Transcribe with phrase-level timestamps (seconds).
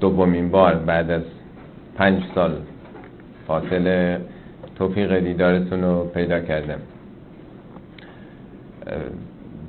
[0.00, 1.22] دومین بار بعد از
[1.96, 2.52] پنج سال
[3.46, 4.20] فاصله
[4.76, 6.78] توفیق دیدارتون رو پیدا کردم.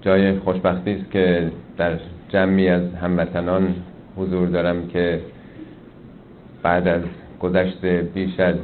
[0.01, 1.97] جای خوشبختی است که در
[2.29, 3.75] جمعی از هموطنان
[4.17, 5.21] حضور دارم که
[6.63, 7.01] بعد از
[7.39, 8.55] گذشت بیش از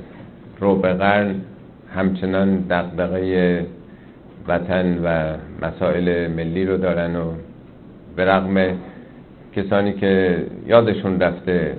[0.62, 1.36] ربع قرن
[1.96, 3.66] همچنان دقدقه
[4.48, 7.32] وطن و مسائل ملی رو دارن و
[8.16, 8.78] به رغم
[9.58, 11.74] کسانی که یادشون رفته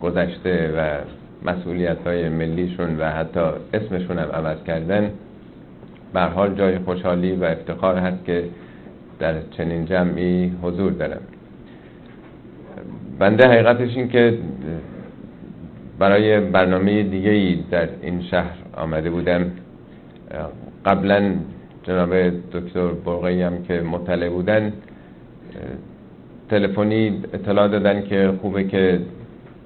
[0.00, 0.98] گذشته و
[1.50, 3.40] مسئولیت های ملیشون و حتی
[3.74, 5.10] اسمشون هم عوض کردن
[6.14, 8.44] حال جای خوشحالی و افتخار هست که
[9.18, 11.20] در چنین جمعی حضور دارم.
[13.18, 14.38] بنده حقیقتش این که
[15.98, 19.50] برای برنامه دیگه ای در این شهر آمده بودم.
[20.86, 21.34] قبلا
[21.82, 22.14] جناب
[22.52, 24.72] دکتر برقی هم که مطلع بودن
[26.48, 29.00] تلفنی اطلاع دادن که خوبه که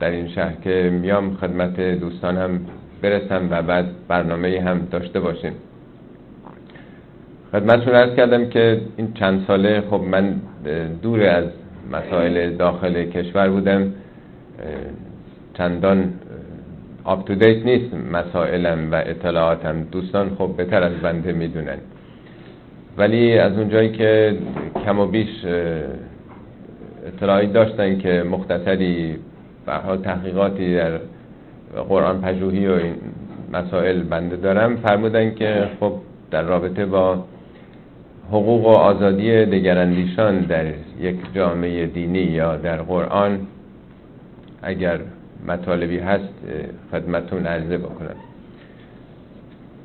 [0.01, 2.61] در این شهر که میام خدمت دوستانم
[3.03, 5.53] برسم و بعد برنامه هم داشته باشیم.
[7.53, 10.35] خدمتشون ارز کردم که این چند ساله خب من
[11.03, 11.45] دور از
[11.93, 13.93] مسائل داخل کشور بودم.
[15.55, 16.13] چندان
[17.05, 19.83] آپ تو دیت نیست مسائلم و اطلاعاتم.
[19.93, 21.79] دوستان خب بهتر از بنده می‌دونن.
[22.99, 24.37] ولی از اونجایی که
[24.85, 25.29] کم و بیش
[27.07, 29.17] اطلاعی داشتن که مختصری
[29.67, 31.01] به تحقیقاتی در
[31.89, 32.95] قرآن پژوهی و این
[33.53, 34.77] مسائل بنده دارم.
[34.77, 35.93] فرمودن که خب
[36.31, 37.25] در رابطه با
[38.29, 40.65] حقوق و آزادی دگراندیشان در
[41.01, 43.39] یک جامعه دینی یا در قرآن
[44.63, 45.01] اگر
[45.49, 46.35] مطالبی هست
[46.93, 48.17] خدمتون عرضه بکنم.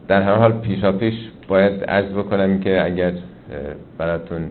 [0.08, 1.14] در هر حال پیشا پیش
[1.47, 3.14] باید عرض بکنم که اگر
[3.97, 4.42] براتون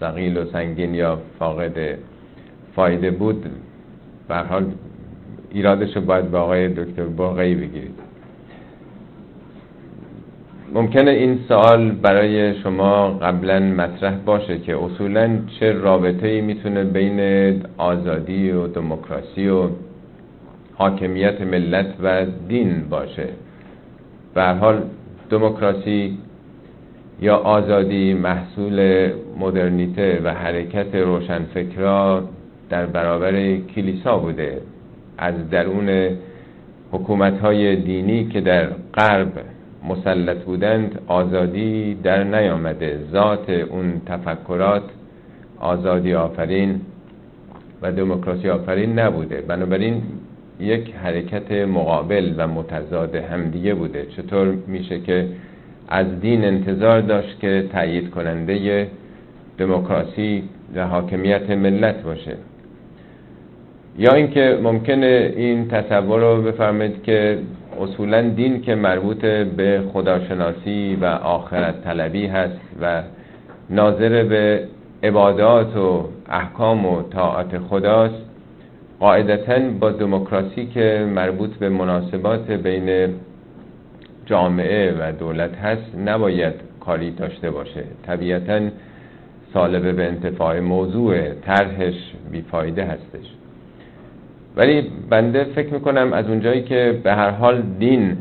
[0.00, 1.98] ثقیل و سنگین یا فاقد
[2.76, 3.46] فایده بود
[4.28, 4.64] به حال
[5.50, 7.94] ایرادش رو باید به آقای دکتر باقی بگیرید.
[10.74, 17.20] ممکنه این سوال برای شما قبلا مطرح باشه که اصولا چه رابطه ای می‌تونه بین
[17.78, 19.68] آزادی و دموکراسی و
[20.74, 23.28] حاکمیت ملت و دین باشه.
[24.34, 24.82] به حال
[25.30, 26.18] دموکراسی
[27.20, 29.08] یا آزادی محصول
[29.38, 32.28] مدرنیته و حرکت روشنفکرا
[32.70, 34.60] در برابر کلیسا بوده.
[35.18, 36.08] از درون
[36.92, 39.32] حکومت های دینی که در غرب
[39.88, 42.98] مسلط بودند آزادی در نیامده.
[43.12, 44.82] ذات اون تفکرات
[45.60, 46.80] آزادی آفرین
[47.82, 49.40] و دموکراسی آفرین نبوده.
[49.40, 50.02] بنابراین
[50.60, 54.06] یک حرکت مقابل و متضاد همدیگه بوده.
[54.16, 55.28] چطور میشه که
[55.88, 58.88] از دین انتظار داشت که تأیید کننده
[59.58, 60.42] دموکراسی
[60.74, 62.36] و حاکمیت ملت باشه؟
[63.98, 67.38] یا اینکه ممکنه این تصور رو بفرمایید که
[67.80, 69.24] اصولا دین که مربوط
[69.56, 73.02] به خداشناسی و آخرت طلبی هست و
[73.70, 74.64] ناظر به
[75.02, 78.22] عبادات و احکام و طاعت خداست
[79.00, 83.14] قاعدتا با دموکراسی که مربوط به مناسبات بین
[84.26, 87.84] جامعه و دولت هست نباید کاری داشته باشه.
[88.06, 88.60] طبیعتا
[89.54, 91.94] سالبه به انتفاع موضوع طرحش
[92.30, 93.37] بیفایده هستش.
[94.58, 98.16] ولی بنده فکر می‌کنم از اونجایی که به هر حال دین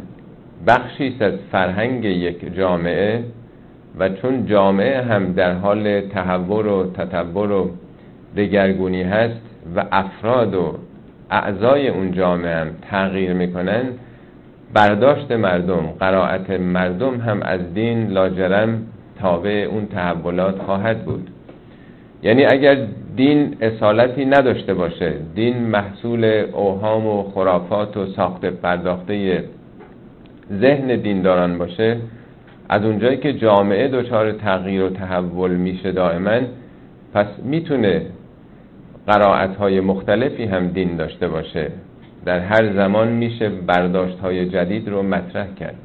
[0.68, 3.24] بخشی از فرهنگ یک جامعه
[4.00, 7.70] و چون جامعه هم در حال تحور و تطور و
[8.38, 9.42] دگرگونی هست
[9.76, 10.76] و افراد و
[11.32, 13.84] اعضای اون جامعه هم تغییر می‌کنن
[14.74, 18.82] برداشت مردم قرائت مردم هم از دین لاجرم
[19.20, 21.30] تابع اون تحولات خواهد بود.
[22.24, 22.78] یعنی اگر
[23.18, 25.14] دین اصالتی نداشته باشه.
[25.36, 29.44] دین محصول اوهام و خرافات و ساخت پرداخته
[30.54, 31.98] ذهن دینداران باشه.
[32.70, 36.40] از اونجایی که جامعه دچار تغییر و تحول میشه دائما
[37.14, 38.02] پس می‌تونه
[39.08, 41.72] قرائت های مختلفی هم دین داشته باشه.
[42.26, 45.76] در هر زمان میشه برداشت های جدید رو مطرح کرد.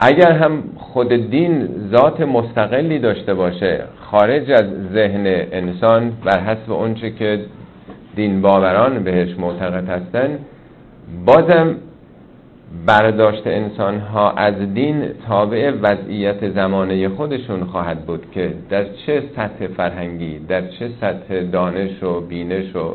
[0.00, 7.10] اگر هم خود دین ذات مستقلی داشته باشه خارج از ذهن انسان بر حسب اونچه
[7.10, 7.40] که
[8.16, 10.38] دین باوران بهش معتقد هستن
[11.26, 11.76] بازم
[12.86, 19.66] برداشت انسان ها از دین تابع وضعیت زمانه خودشون خواهد بود که در چه سطح
[19.66, 22.94] فرهنگی در چه سطح دانش و بینش و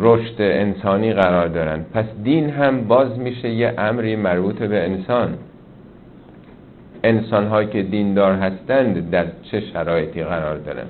[0.00, 1.84] رشد انسانی قرار دارن.
[1.94, 5.34] پس دین هم باز میشه یه امری مربوط به انسان.
[7.04, 10.86] انسان هایی که دیندار هستند در چه شرایطی قرار دارن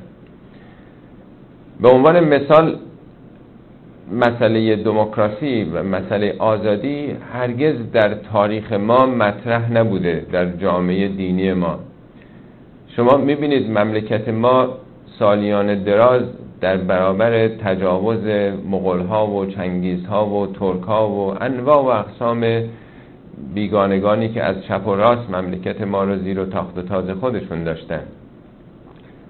[1.81, 2.77] به عنوان مثال
[4.13, 11.79] مسئله دموکراسی و مسئله آزادی هرگز در تاریخ ما مطرح نبوده در جامعه دینی ما.
[12.97, 14.69] شما می‌بینید مملکت ما
[15.19, 16.23] سالیان دراز
[16.61, 18.25] در برابر تجاوز
[18.71, 22.63] مغلها و چنگیزها و ترکها و انواع و اقسام
[23.55, 27.65] بیگانگانی که از چپ و راست مملکت ما رو زیر و تاخت و تاز خودشون
[27.65, 28.03] داشتن.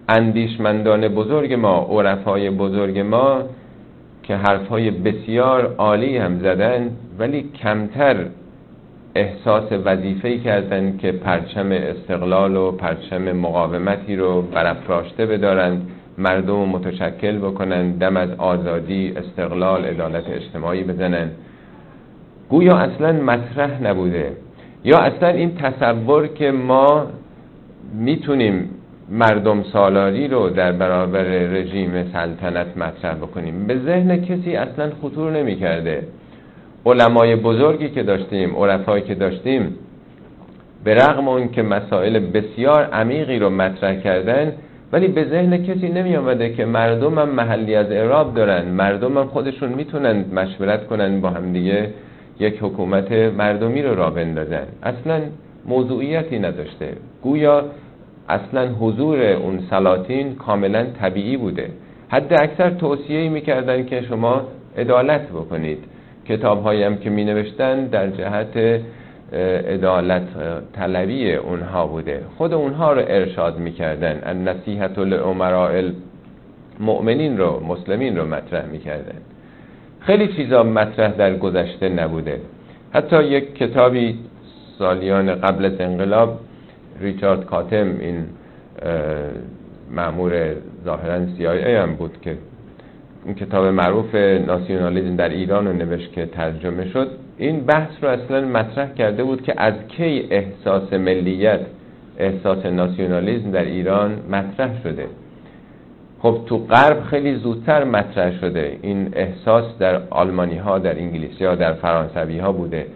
[0.08, 3.43] اندیشمندان بزرگ ما عرفای بزرگ ما
[4.22, 8.26] که حرفهای بسیار عالی هم زدن ولی کمتر
[9.14, 17.90] احساس وظیفه‌ای کردن که پرچم استقلال و پرچم مقاومتی رو برافراشته بدارند مردم متشکل بکنن
[17.90, 21.31] دم از آزادی استقلال عدالت اجتماعی بزنن.
[22.48, 24.32] گویا اصلا مطرح نبوده.
[24.84, 27.06] یا اصلا این تصور که ما
[27.94, 28.70] می‌تونیم
[29.10, 33.66] مردم سالاری رو در برابر رژیم سلطنت مطرح بکنیم.
[33.66, 36.02] به ذهن کسی اصلا خطور نمی کرده
[36.86, 39.74] علمای بزرگی که داشتیم عرفایی که داشتیم
[40.84, 44.52] به رغم اون که مسائل بسیار عمیقی رو مطرح کردن
[44.92, 49.26] ولی به ذهن کسی نمی آمده که مردم هم محلی از اعراب دارن مردم هم
[49.26, 51.90] خودشون می‌تونن مشورت کنن با همدیگه.
[52.40, 54.67] یک حکومت مردمی رو را بندازن.
[54.82, 55.20] اصلا
[55.67, 56.88] موضوعیتی نداشته.
[57.23, 57.64] گویا
[58.29, 61.70] اصلا حضور اون سلاطین کاملا طبیعی بوده.
[62.08, 64.43] حد اکثر توصیه می‌کردن که شما
[64.79, 65.79] عدالت بکنید.
[66.29, 68.81] کتاب هم که می نوشتن در جهت
[69.69, 70.29] عدالت
[70.73, 72.20] طلبی اونها بوده.
[72.37, 74.20] خود اونها رو ارشاد می‌کردن.
[74.25, 75.82] ان نصیحت الامراء
[76.81, 79.19] المؤمنین رو مسلمین رو مطرح می‌کردن.
[80.00, 82.40] خیلی چیزا مطرح در گذشته نبوده.
[82.92, 84.18] حتی یک کتابی
[84.78, 86.40] سالیان قبل از انقلاب
[87.00, 88.24] ریچارد کاتم این
[89.90, 90.54] معمور
[90.84, 92.38] ظاهرا CIA هم بود که
[93.24, 97.10] این کتاب معروف ناسیونالیزم در ایران رو نوشت که ترجمه شد.
[97.38, 101.60] این بحث رو اصلا مطرح کرده بود که از کی احساس ملیت
[102.18, 105.06] احساس ناسیونالیزم در ایران مطرح شده.
[106.23, 111.55] خب تو غرب خیلی زودتر مطرح شده این احساس در آلمانی ها در انگلیسی ها
[111.55, 112.87] در فرانسوی ها بوده.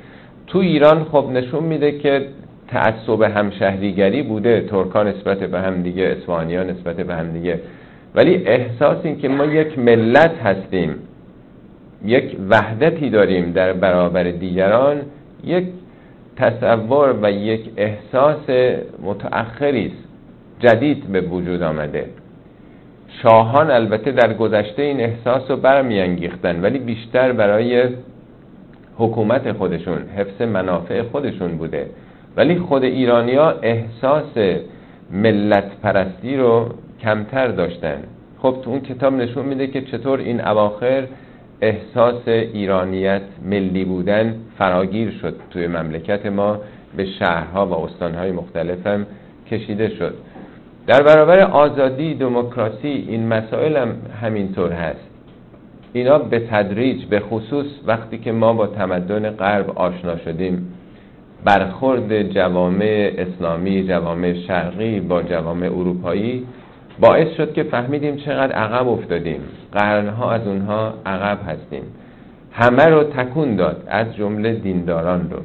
[0.47, 2.27] تو ایران خب نشون میده که
[2.69, 7.61] تعصب همشهریگری بوده ترکان نسبت به هم دیگه اسفانی ها نسبت به هم دیگه.
[8.15, 10.95] ولی احساس این که ما یک ملت هستیم
[12.05, 15.01] یک وحدتی داریم در برابر دیگران
[15.45, 15.65] یک
[16.37, 18.51] تصور و یک احساس
[19.03, 20.09] متأخری است
[20.61, 22.07] جدید به وجود آمده.
[23.21, 27.89] شاهان البته در گذشته این احساس رو برمیانگیختن ولی بیشتر برای
[28.97, 31.87] حکومت خودشون حفظ منافع خودشون بوده.
[32.37, 34.39] ولی خود ایرانیا احساس
[35.11, 36.69] ملت پرستی رو
[37.03, 38.03] کمتر داشتن.
[38.39, 41.07] خب تو اون کتاب نشون میده که چطور این اواخر
[41.61, 45.35] احساس ایرانیت ملی بودن فراگیر شد.
[45.51, 46.59] توی مملکت ما
[46.97, 49.07] به شهرها و استانهای مختلف هم
[49.51, 50.15] کشیده شد.
[50.87, 55.09] در برابر آزادی دموکراسی این مسائل هم همینطور هست.
[55.93, 60.75] اینا به تدریج به خصوص وقتی که ما با تمدن غرب آشنا شدیم.
[61.45, 66.47] برخورد جوامع اسلامی جوامع شرقی با جوامع اروپایی
[67.01, 69.41] باعث شد که فهمیدیم چقدر عقب افتادیم.
[69.73, 71.83] قرنها از اونها عقب هستیم.
[72.53, 75.39] همه رو تکون داد از جمله دینداران رو.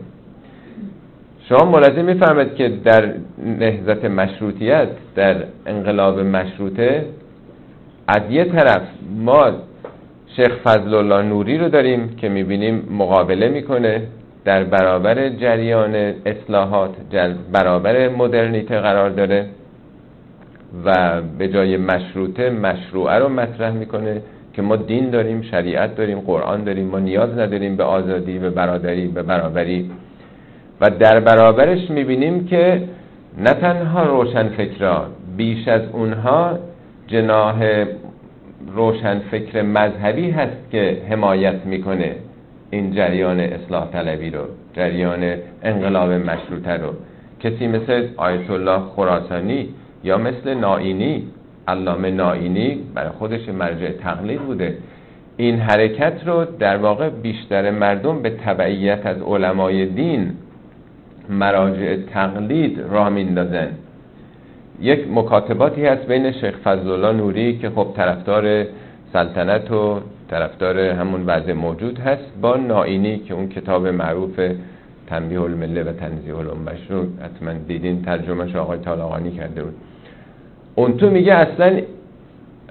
[1.50, 3.14] شما ملاحظه می‌فهمید که در
[3.60, 5.36] نهزت مشروطیت در
[5.66, 7.06] انقلاب مشروطه
[8.08, 8.82] از یه طرف
[9.16, 9.52] ما
[10.36, 14.02] شیخ فضل الله نوری رو داریم که می‌بینیم مقابله می‌کنه
[14.46, 16.96] در برابر جریان اصلاحات
[17.52, 19.46] برابر مدرنیته قرار داره
[20.86, 24.22] و به جای مشروطه مشروعه رو مطرح می‌کنه
[24.54, 29.08] که ما دین داریم شریعت داریم قرآن داریم ما نیاز نداریم به آزادی به برادری
[29.08, 29.92] به برابری
[30.82, 32.82] و در برابرش می‌بینیم که
[33.38, 35.06] نه تنها روشن فکرا
[35.38, 36.60] بیش از اونها
[37.08, 37.56] جناه
[38.76, 42.16] روشن فکر مذهبی هست که حمایت می‌کنه
[42.72, 44.42] این جریان اصلاح طلبی رو
[44.74, 46.94] جریان انقلاب مشروطه رو.
[47.40, 49.70] کسی مثل آیت الله خراسانی
[50.04, 51.24] یا مثل نائینی
[51.68, 54.78] علامه نائینی برای خودش مرجع تقلید بوده.
[55.38, 60.34] این حرکت رو در واقع بیشتر مردم به تبعیت از علمای دین
[61.30, 63.68] مراجع تقلید راه میندازن.
[64.80, 68.66] یک مکاتباتی هست بین شیخ فضلالله نوری که خب طرفدار
[69.14, 74.40] سلطنت و طرفدار همون وضع موجود هست با نائینی که اون کتاب معروف
[75.08, 79.74] تنبیه المله و تنزیه الامش رو حتما دیدین ترجمهش آقای طالقانی کرده بود.
[80.76, 81.82] اون تو میگه اصلا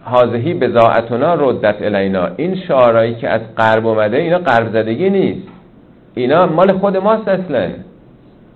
[0.02, 2.28] حاضهی بزاعتنا ردت الینا.
[2.36, 5.48] این شعارهایی که از غرب اومده اینا غرب زدگی نیست.
[6.14, 7.68] اینا مال خود ماست اصلا.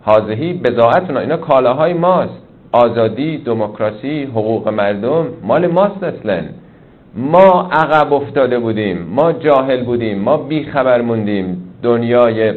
[0.02, 2.42] حاضهی بزاعتنا اینا کالاهای ماست.
[2.72, 6.42] آزادی دموکراسی حقوق مردم مال ماست اصلا.
[7.16, 11.74] ما عقب افتاده بودیم ما جاهل بودیم ما بیخبر موندیم.
[11.82, 12.52] دنیای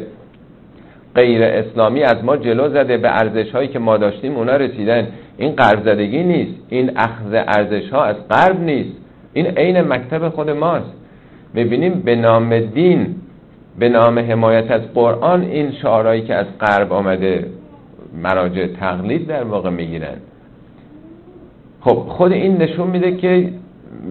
[1.14, 5.08] غیر اسلامی از ما جلو زده به ارزش هایی که ما داشتیم اونا رسیدن.
[5.38, 6.54] این غرب زدگی نیست.
[6.68, 8.96] این اخذ ارزش ها از غرب نیست.
[9.32, 10.92] این عین مکتب خود ماست.
[11.54, 13.14] می‌بینیم به نام دین
[13.78, 17.46] به نام حمایت از قرآن این شعارهایی که از غرب آمده
[18.22, 20.16] مراجع تقلید در واقع می‌گیرن.
[21.80, 23.50] خب خود این نشون میده که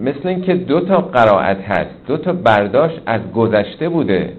[0.04, 4.32] مثل اینکه دو تا قرائت هست دو تا برداشت از گذشته بوده.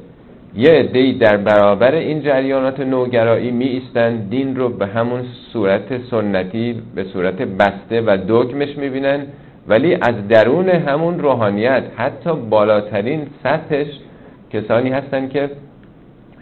[0.57, 5.21] یه عده‌ای در برابر این جریانات نوگرایی می ایستن دین رو به همون
[5.53, 9.19] صورت سنتی به صورت بسته و دکمش می‌بینن
[9.67, 13.87] ولی از درون همون روحانیت حتی بالاترین سطحش
[14.53, 15.49] کسانی هستن که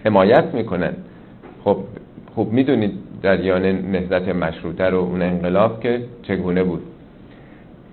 [0.06, 0.94] حمایت می‌کنن.
[1.64, 1.78] خب
[2.36, 2.92] خوب می‌دونید
[3.24, 6.82] جریان نهضت مشروطه رو اون انقلاب که چگونه بود.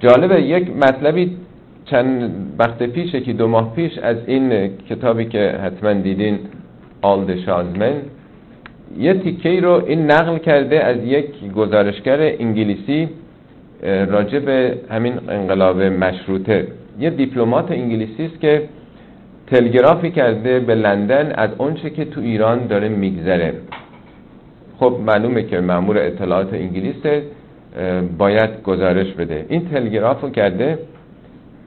[0.01, 1.37] جالبه یک مطلبی
[1.85, 6.39] چند وقت پیش که دو ماه پیش از این کتابی که حتما دیدین
[7.03, 7.93] آلد شازمن
[8.99, 13.09] یه تیکه رو این نقل کرده از یک گزارشگر انگلیسی
[13.83, 16.67] راجع به همین انقلاب مشروطه.
[17.01, 18.63] یه دیپلمات انگلیسی است که
[19.51, 23.55] تلگرافی کرده به لندن از اونچه که تو ایران داره میگذره.
[24.79, 27.23] خب معلومه که مامور اطلاعات انگلیس
[28.19, 29.47] باید گزارش بده.
[29.49, 30.79] این تلگراف رو کرده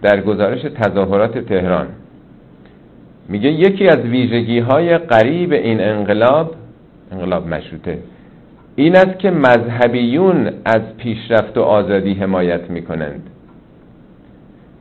[0.01, 1.87] در گزارش تظاهرات تهران.
[3.29, 6.55] میگه یکی از ویژگی های قریب این انقلاب
[7.11, 7.97] انقلاب مشروطه
[8.75, 13.29] این است که مذهبیون از پیشرفت و آزادی حمایت می‌کنند.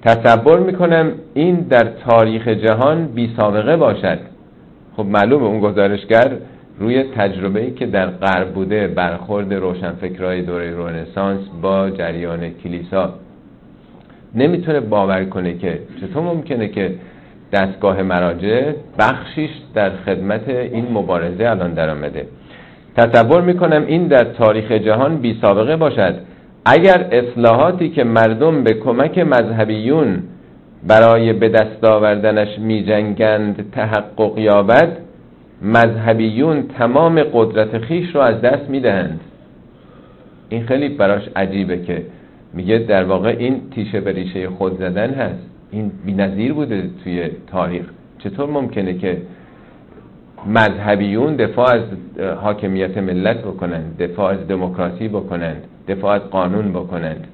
[0.03, 4.19] تصور می‌کنم این در تاریخ جهان بی سابقه باشد.
[4.97, 6.31] خب معلومه اون گزارشگر
[6.79, 13.15] روی تجربه ای که در غرب بوده برخورد روشنفکرهای دوره رنسانس با جریان کلیسا.
[14.35, 16.95] نمی‌تونه باور کنه که چطور ممکنه که
[17.53, 22.27] دستگاه مراجع بخشیش در خدمت این مبارزه الان در آمده
[22.97, 26.15] تصور می‌کنم این در تاریخ جهان بی سابقه باشد.
[26.65, 30.23] اگر اصلاحاتی که مردم به کمک مذهبیون
[30.87, 34.97] برای به دست آوردنش می جنگند تحقق یابد
[35.63, 39.21] مذهبیون تمام قدرت خیش رو از دست می دهند
[40.49, 42.03] این خیلی براش عجیبه که
[42.55, 45.47] میگه در واقع این تیشه به ریشه خود زدن هست.
[45.71, 47.85] این نظیر بوده توی تاریخ.
[48.19, 49.23] چطور ممکنه که
[50.47, 51.83] مذهبیون دفاع از
[52.43, 57.27] حاکمیت ملت بکنند دفاع از دموکراسی بکنند دفاع از قانون بکنند.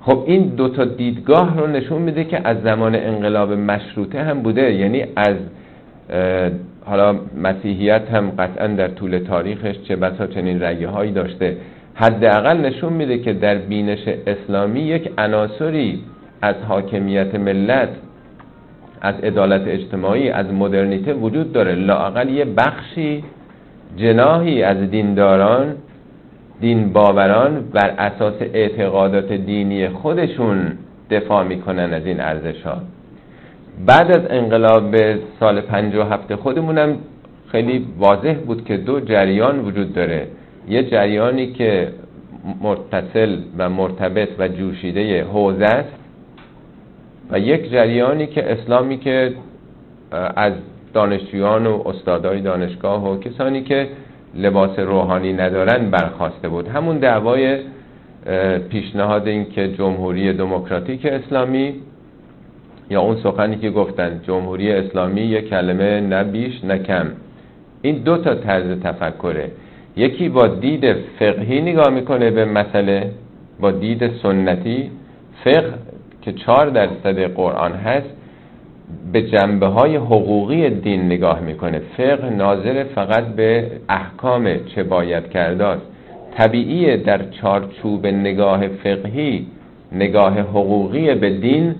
[0.00, 4.74] خب این دو تا دیدگاه رو نشون میده که از زمان انقلاب مشروطه هم بوده.
[4.74, 5.36] یعنی از
[6.84, 11.56] حالا مسیحیت هم قطعا در طول تاریخش چه بسا چنین رگه هایی داشته.
[11.94, 16.00] حداقل نشون میده که در بینش اسلامی یک عناصری
[16.42, 17.88] از حاکمیت ملت
[19.00, 21.74] از عدالت اجتماعی از مدرنیته وجود داره.
[21.74, 23.24] لاقل یه بخشی
[23.96, 25.74] جناهی از دینداران
[26.62, 30.58] دین باوران بر اساس اعتقادات دینی خودشون
[31.10, 32.76] دفاع می‌کنن از این ارزش ها
[33.86, 34.96] بعد از انقلاب
[35.40, 36.96] سال 57 خودمونم
[37.52, 40.26] خیلی واضح بود که دو جریان وجود داره.
[40.68, 41.88] یه جریانی که
[42.60, 45.92] متصل و مرتبط و جوشیده حوزه است
[47.30, 49.34] و یک جریانی که اسلامی که
[50.36, 50.52] از
[50.94, 53.88] دانشجویان و استادای دانشگاه و کسانی که
[54.34, 56.68] لباس روحانی ندارن برخواسته بود.
[56.68, 57.58] همون دعوای
[58.70, 61.74] پیشنهاد این که جمهوری دموکراتیک اسلامی
[62.90, 67.06] یا اون سخنی که گفتن جمهوری اسلامی یک کلمه نه بیش نه کم.
[67.82, 69.50] این دو تا طرز تفکره.
[69.96, 73.10] یکی با دید فقهی نگاه می‌کنه به مسئله
[73.60, 74.90] با دید سنتی.
[75.44, 75.74] فقه
[76.22, 78.08] که چهار درصد قرآن هست
[79.12, 81.78] به جنبه های حقوقی دین نگاه می‌کنه.
[81.96, 85.82] فقه ناظر فقط به احکام چه باید کرداست
[86.36, 89.46] طبیعی در چارچوب نگاه فقهی
[89.92, 91.74] نگاه حقوقی به دین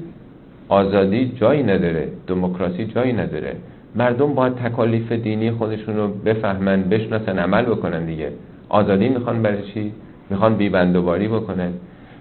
[0.69, 3.57] آزادی جایی نداره دموکراسی جایی نداره.
[3.97, 8.29] مردم باید تکالیف دینی خودشون رو بفهمن بشناسن عمل بکنن دیگه.
[8.69, 9.93] آزادی می‌خوان برای چی؟
[10.31, 11.73] می‌خوان بیبندوباری بکنن.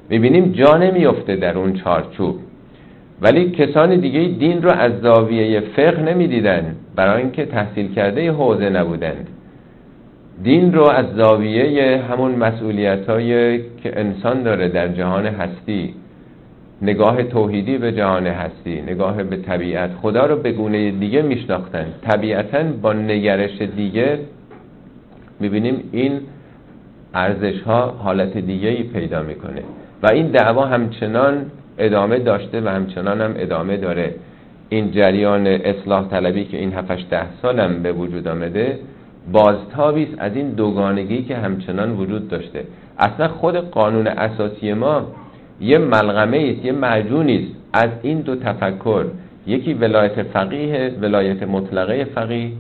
[0.10, 2.36] می‌بینیم جا نمیفته در اون چارچوب.
[3.22, 9.28] ولی کسان دیگه دین رو از زاویه فقه نمی‌دیدن برای اینکه تحصیل کرده حوزه نبودند.
[10.44, 13.06] دین رو از زاویه همون مسئولیت
[13.84, 15.94] که انسان داره در جهان هستی
[16.82, 21.86] نگاه توحیدی به جهان هستی نگاه به طبیعت خدا رو به گونه دیگه میشناختن.
[22.02, 24.20] طبیعتا با نگرش دیگه
[25.40, 26.20] می‌بینیم این
[27.14, 29.62] ارزش ها حالت دیگه ای پیدا می‌کنه.
[30.04, 31.46] و این دعوا همچنان
[31.82, 34.16] ادامه داشته و همچنان هم ادامه داره.
[34.70, 38.80] این جریان اصلاح طلبی که این 7 ده سالم به وجود آمده
[39.32, 42.64] بازتابی از این دوگانگی که همچنان وجود داشته.
[43.00, 45.08] اصلا خود قانون اساسی ما
[45.62, 49.06] یه ملغمه است یه معجونی است از این دو تفکر.
[49.48, 52.52] یکی ولایت فقیه ولایت مطلقه فقیه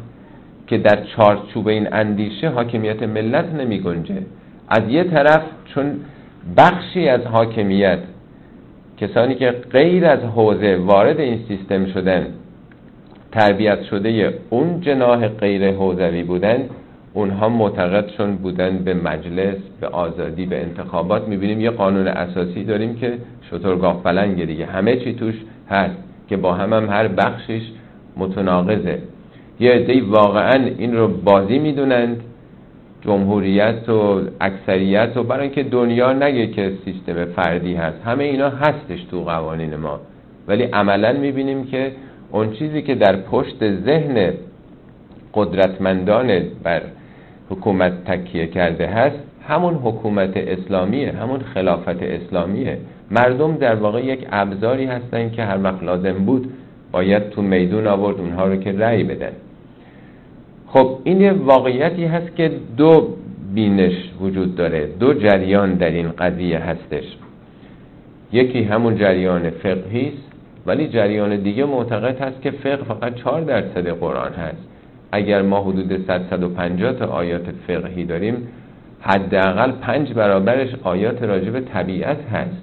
[0.67, 4.21] که در چارچوب این اندیشه حاکمیت ملت نمی گنجه.
[4.69, 5.85] از یه طرف چون
[6.57, 7.99] بخشی از حاکمیت
[9.01, 12.27] کسانی که غیر از حوزه وارد این سیستم شدن
[13.31, 16.69] تربیت شده اون جناح غیر حوزوی بودن
[17.13, 21.27] اونها معتقدشون بودن به مجلس به آزادی به انتخابات.
[21.27, 23.13] می‌بینیم یه قانون اساسی داریم که
[23.51, 24.65] شطرگاه پلنگ دیگه.
[24.65, 25.35] همه چی توش
[25.69, 25.95] هست
[26.29, 27.61] که با هم, هم هر بخشش
[28.17, 28.99] متناقضه.
[29.59, 32.23] یه عده واقعا این رو بازی می‌دونند.
[33.01, 37.97] جمهوریت و اکثریت و برای اینکه دنیا نگه که سیستم فردی هست.
[38.05, 39.99] همه اینا هستش تو قوانین ما.
[40.47, 41.91] ولی عملا می‌بینیم که
[42.31, 44.33] اون چیزی که در پشت ذهن
[45.33, 46.81] قدرتمندان بر
[47.49, 52.77] حکومت تکیه کرده هست همون حکومت اسلامیه همون خلافت اسلامیه.
[53.11, 56.53] مردم در واقع یک ابزاری هستن که هر وقت لازم بود
[56.91, 59.31] باید تو میدون آورد اونها رو که رأی بدن.
[60.73, 63.07] خب این یه واقعیتی هست که دو
[63.53, 64.87] بینش وجود داره.
[64.99, 67.03] دو جریان در این قضیه هستش.
[68.31, 70.31] یکی همون جریان فقهی است
[70.65, 74.67] ولی جریان دیگه معتقد هست که فقه فقط 4 درصد قرآن هست.
[75.11, 78.47] اگر ما حدود 150 تا آیات فقهی داریم
[79.01, 82.61] حداقل پنج برابرش آیات راجع به طبیعت هست.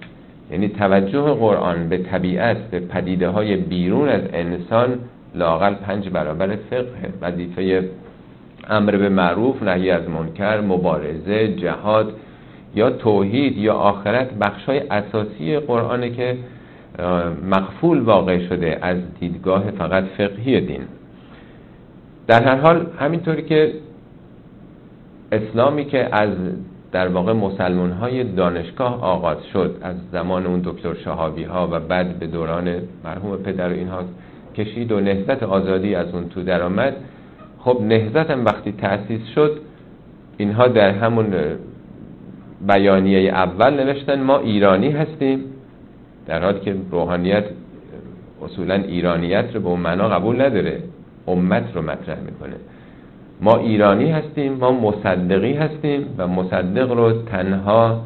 [0.51, 4.99] یعنی توجه قرآن به طبیعت به پدیده های بیرون از انسان
[5.39, 7.13] لاقل پنج برابر فقه.
[7.23, 7.89] وظیفه
[8.69, 12.13] امر به معروف نهی از منکر مبارزه جهاد
[12.75, 16.37] یا توحید یا آخرت بخشای اساسی قرآنه که
[17.51, 20.83] مقفول واقع شده از دیدگاه فقط فقهی دین.
[22.27, 23.73] در هر حال همینطوری که
[25.33, 26.31] اسلامی که از
[26.93, 32.19] در واقع مسلمان های دانشگاه آغاز شد از زمان اون دکتر شهابی ها و بعد
[32.19, 32.75] به دوران
[33.05, 34.05] مرحوم پدر و اینها
[34.59, 36.97] کشید و نهزت آزادی از اون تو درآمد.
[37.59, 39.61] خب نهزت هم وقتی تأسیس شد
[40.37, 41.27] اینها در همون
[42.67, 45.45] بیانیه اول نوشتن ما ایرانی هستیم
[46.27, 47.45] در حالی که روحانیت
[48.43, 50.83] اصولا ایرانیت رو به اون معنا قبول نداره
[51.27, 52.57] امت رو مطرح می‌کنه.
[53.41, 58.01] ما ایرانی هستیم ما مصدقی هستیم و مصدق رو تنها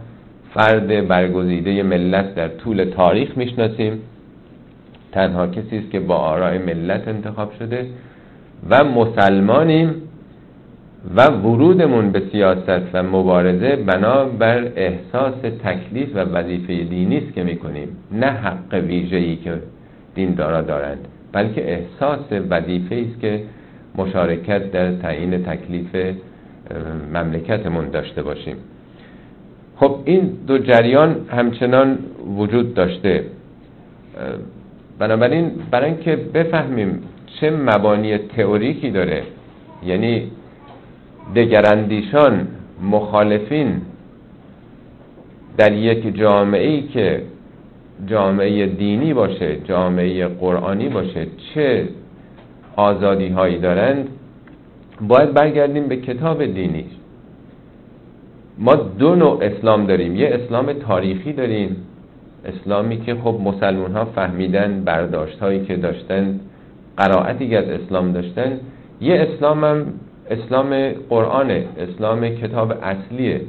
[0.54, 4.00] فرد برگزیده ملت در طول تاریخ می‌شناسیم.
[5.12, 7.86] تنها کسی است که با آراء ملت انتخاب شده
[8.70, 9.94] و مسلمانیم
[11.16, 17.42] و ورودمون به سیاست و مبارزه بنا بر احساس تکلیف و وظیفه دینی است که
[17.42, 19.54] می‌کنیم نه حق ویژه‌ای که
[20.14, 20.98] دیندارا دارند
[21.32, 23.42] بلکه احساس وظیفه است که
[23.98, 26.16] مشارکت در تعیین تکلیف
[27.14, 28.56] مملکتمون داشته باشیم.
[29.76, 31.98] خب این دو جریان همچنان
[32.36, 33.24] وجود داشته.
[34.98, 39.22] بنابراین برای اینکه بفهمیم چه مبانی تئوریکی داره
[39.86, 40.30] یعنی
[41.34, 42.48] دگراندیشان
[42.82, 43.80] مخالفین
[45.56, 47.22] در یک جامعه ای که
[48.06, 51.88] جامعه دینی باشه جامعه قرآنی باشه چه
[52.76, 54.08] آزادی هایی دارند
[55.00, 56.84] باید برگردیم به کتاب دینی.
[58.58, 60.16] ما دو نوع اسلام داریم.
[60.16, 61.76] یه اسلام تاریخی داریم.
[62.44, 66.40] اسلامی که خب مسلمون ها فهمیدن برداشت هایی که داشتن
[66.96, 68.60] قرائتی از اسلام داشتن
[69.00, 69.86] یه اسلام هم
[70.30, 73.40] اسلام قرآنه اسلام کتاب اصلیه.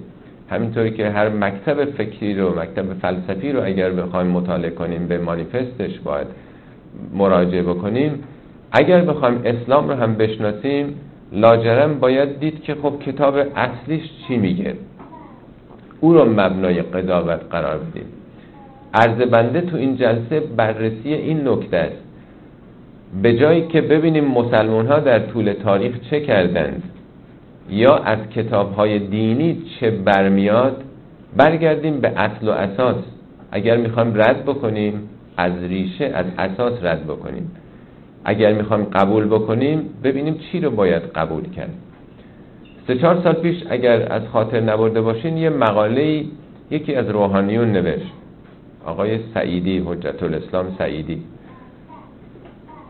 [0.49, 5.99] همینطوری که هر مکتب فکری رو مکتب فلسفی رو اگر بخوایم مطالعه کنیم به مانیفستش
[5.99, 6.27] باید
[7.13, 8.23] مراجعه بکنیم.
[8.71, 10.95] اگر بخوایم اسلام رو هم بشناسیم
[11.31, 14.73] لاجرم باید دید که خب کتاب اصلیش چی میگه.
[15.99, 18.05] او رو مبنای قضاوت قرار بدیم.
[18.93, 22.03] عرض بنده تو این جلسه بررسی این نکته است.
[23.21, 26.83] به جایی که ببینیم مسلمان ها در طول تاریخ چه کردند
[27.69, 30.83] یا از کتاب های دینی چه برمیاد
[31.37, 32.95] برگردیم به اصل و اساس.
[33.51, 37.51] اگر می‌خوایم رد بکنیم از ریشه از اساس رد بکنیم.
[38.25, 41.73] اگر می‌خوایم قبول بکنیم ببینیم چی رو باید قبول کرد.
[42.87, 46.23] سه چهار سال پیش اگر از خاطر نبرده باشین یه مقاله
[46.71, 48.13] یکی از روحانیون نوشت.
[48.85, 51.21] آقای سعیدی حجت الاسلام سعیدی.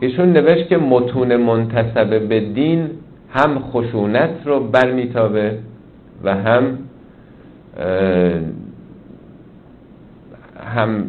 [0.00, 2.90] ایشون نوشت که متون منتصبه به دین
[3.30, 5.58] هم خشونت رو برمیتابه
[6.24, 6.78] و هم
[10.74, 11.04] هم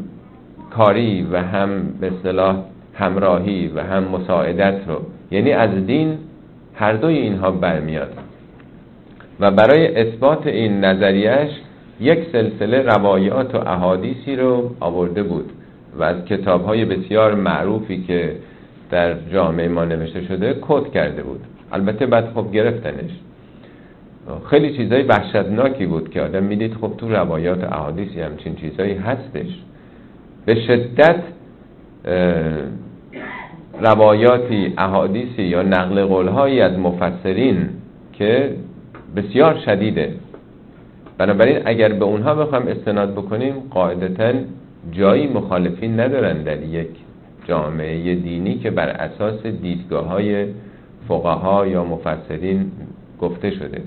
[0.72, 1.70] کاری و هم
[2.02, 2.58] به اصطلاح
[2.94, 5.02] همراهی و هم مساعدت رو.
[5.32, 6.18] یعنی از دین
[6.76, 8.14] هر دوی اینها برمیاد.
[9.40, 11.50] و برای اثبات این نظریش
[12.00, 15.52] یک سلسله روایات و احادیثی رو آورده بود
[16.00, 18.36] و از کتاب های بسیار معروفی که
[18.92, 21.40] در جامعه ما نوشته شده کد کرده بود.
[21.72, 23.12] البته بعد خب گرفتنش.
[24.50, 29.48] خیلی چیزای وحشتناکی بود که آدم می‌دید خب تو روایات احادیثی همچین چیزایی هستش.
[30.46, 31.20] به شدت
[33.82, 37.70] روایاتی احادیثی یا نقل قولهایی از مفسرین
[38.14, 38.56] که
[39.16, 40.14] بسیار شدیده.
[41.18, 44.34] بنابراین اگر به اونها بخوام استناد بکنیم قاعدتا
[44.92, 46.90] جایی مخالفین ندارن در یک
[47.48, 50.46] جامعه دینی که بر اساس دیدگاه های
[51.08, 52.72] فقها یا مفسرین
[53.22, 53.82] گفته شده.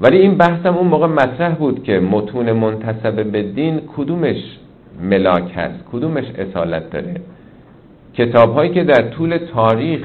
[0.00, 4.58] ولی این بحثم اون موقع مطرح بود که متون منتصب به دین کدومش
[5.02, 7.20] ملاک هست کدومش اصالت داره.
[8.14, 10.00] کتاب هایی که در طول تاریخ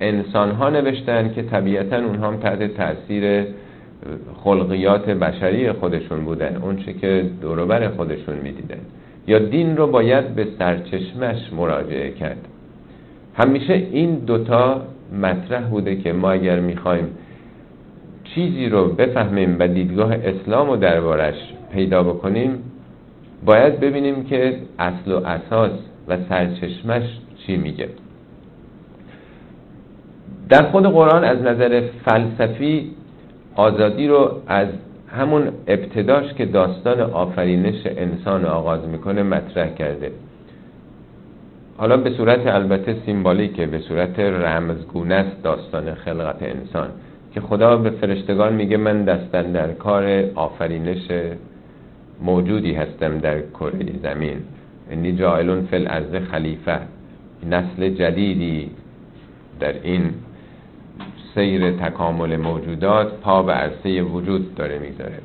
[0.00, 3.44] انسان ها نوشتن که طبیعتا اونها هم تحت تاثیر
[4.44, 6.56] خلقیات بشری خودشون بودن.
[6.56, 8.80] اونچه که دوروبر خودشون می‌دیدن.
[9.26, 12.48] یا دین رو باید به سرچشمش مراجعه کرد.
[13.34, 14.82] همیشه این دوتا
[15.22, 17.08] مطرح بوده که ما اگر می‌خوایم
[18.24, 21.34] چیزی رو بفهمیم و دیدگاه اسلام رو دربارش
[21.72, 22.58] پیدا بکنیم
[23.44, 25.70] باید ببینیم که اصل و اساس
[26.08, 27.02] و سرچشمش
[27.46, 27.88] چی میگه.
[30.48, 32.90] در خود قرآن از نظر فلسفی
[33.54, 34.68] آزادی رو از
[35.08, 40.12] همون ابتداش که داستان آفرینش انسان آغاز می‌کنه مطرح کرده.
[41.76, 46.88] حالا به صورت البته سیمبالیکه به صورت رمزگونه است داستان خلقت انسان
[47.34, 51.10] که خدا به فرشتگان میگه من دستن در کار آفرینش
[52.22, 54.38] موجودی هستم در کره زمین.
[54.90, 56.78] انی جائلون فی الارض خلیفه.
[57.50, 58.70] نسل جدیدی
[59.60, 60.14] در این
[61.38, 65.18] سیر تکامل موجودات پا به عرصه وجود داره می‌ذاره.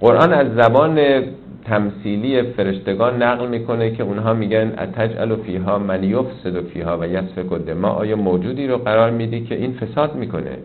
[0.00, 1.22] قرآن از زبان
[1.64, 7.88] تمثیلی فرشتگان نقل می‌کنه که اونها میگن اتجعل فیها من یفسد فیها و یسفک ما
[7.88, 10.58] آیا موجودی رو قرار میدی که این فساد می‌کنه؟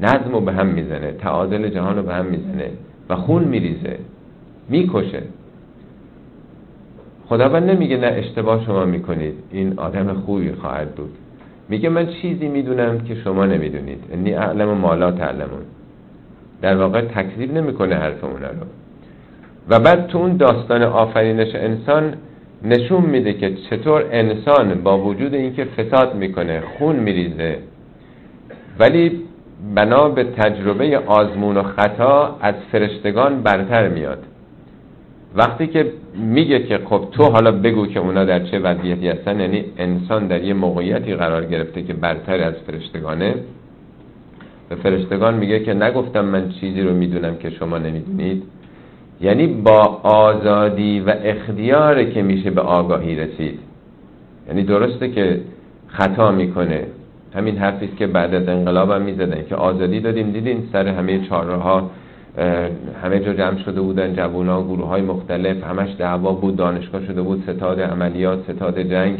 [0.00, 2.70] نظم رو به هم می‌زنه تعادل جهان رو به هم می‌زنه
[3.08, 3.98] و خون میریزه
[4.68, 5.22] می‌کشه.
[7.28, 11.10] خداوند نمیگه نه اشتباه شما می‌کنید این آدم خوبی خواهد بود.
[11.70, 14.04] میگه من چیزی می‌دونم که شما نمی‌دونید.
[14.12, 15.62] انی اعلم مالا تعلمون.
[16.62, 18.66] در واقع تکذیب نمی‌کنه حرف اونا رو.
[19.68, 22.14] و بعد تو اون داستان آفرینش انسان
[22.64, 27.58] نشون میده که چطور انسان با وجود اینکه فساد می‌کنه خون میریزه
[28.78, 29.20] ولی
[29.74, 34.24] بنا به تجربه آزمون و خطا از فرشتگان برتر میاد.
[35.34, 39.64] وقتی که میگه که خب تو حالا بگو که اونا در چه وضعیتی هستن یعنی
[39.78, 43.34] انسان در یه موقعیتی قرار گرفته که برتر از فرشتگانه
[44.68, 48.42] به فرشتگان میگه که نگفتم من چیزی رو می‌دونم که شما نمی‌دونید.
[49.20, 53.58] یعنی با آزادی و اختیاره که میشه به آگاهی رسید.
[54.48, 55.40] یعنی درسته که
[55.86, 56.86] خطا می‌کنه.
[57.34, 60.30] همین حرفی که بعد از انقلاب هم می‌زدن که آزادی دادیم.
[60.30, 61.90] دیدین سر همه چهارراه
[63.02, 67.42] همه جا جمع شده بودن جوونا گروه های مختلف همش دعوا بود دانشگاه شده بود
[67.42, 69.18] ستاد عملیات ستاد جنگ.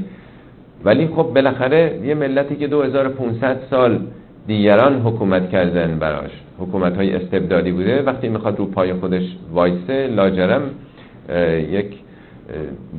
[0.84, 4.00] ولی خب بالاخره یه ملتی که 2500 سال
[4.46, 6.30] دیگران حکومت کردن براش.
[6.58, 8.02] حکومت های استبدادی بوده.
[8.02, 10.62] وقتی می‌خواد رو پای خودش وایسه لاجرم
[11.70, 11.86] یک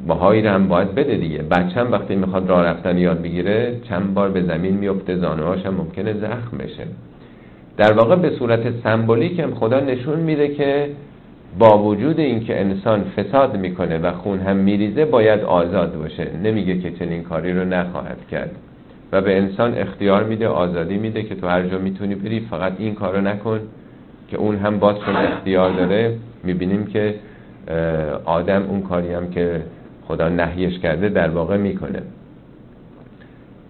[0.08, 1.38] بهایی هم باید بده دیگه.
[1.38, 6.13] بچه وقتی می‌خواد راه رفتن یاد بگیره چند بار به زمین میفته زانوهاش هم ممکنه
[6.13, 6.84] زخم بشه.
[7.77, 10.89] در واقع به صورت سمبولیک هم خدا نشون میده که
[11.60, 16.27] با وجود اینکه انسان فساد می‌کنه و خون هم میریزه باید آزاد باشه.
[16.43, 18.51] نمیگه که چنین کاری رو نخواهد کرد.
[19.12, 22.95] و به انسان اختیار میده آزادی میده که تو هر جا می‌تونی بری فقط این
[22.95, 23.60] کارو نکن
[24.27, 26.17] که اون هم باز چون اختیار داره.
[26.43, 27.15] می‌بینیم که
[28.25, 29.62] آدم اون کاری هم که
[30.07, 32.01] خدا نهیش کرده در واقع می‌کنه.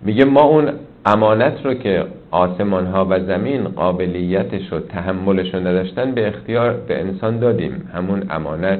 [0.04, 0.70] میگه ما اون
[1.06, 7.00] امانت رو که آسمان ها و زمین قابلیتش و تحملش رو نداشتن به اختیار به
[7.00, 7.89] انسان دادیم.
[7.94, 8.80] همون امانت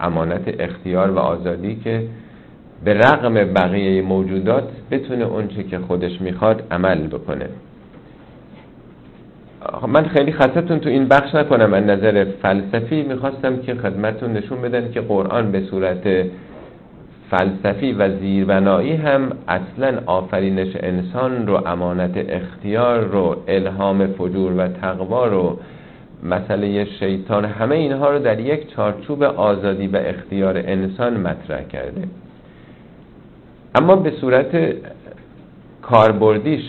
[0.00, 2.02] امانت اختیار و آزادی که
[2.84, 7.48] به رغم بقیه موجودات بتونه اونچه که خودش می‌خواد عمل بکنه.
[9.88, 11.74] من خیلی خستتون تو این بخش نکنم.
[11.74, 16.26] از نظر فلسفی می‌خواستم که خدمتون نشون بدن که قرآن به صورت
[17.30, 25.26] فلسفی و زیربنایی هم اصلا آفرینش انسان رو امانت اختیار رو الهام فجور و تقوا
[25.26, 25.58] رو
[26.22, 32.02] مسئله شیطان همه اینها رو در یک چارچوب آزادی و اختیار انسان مطرح کرده.
[33.74, 34.74] اما به صورت
[35.82, 36.62] کاربردیش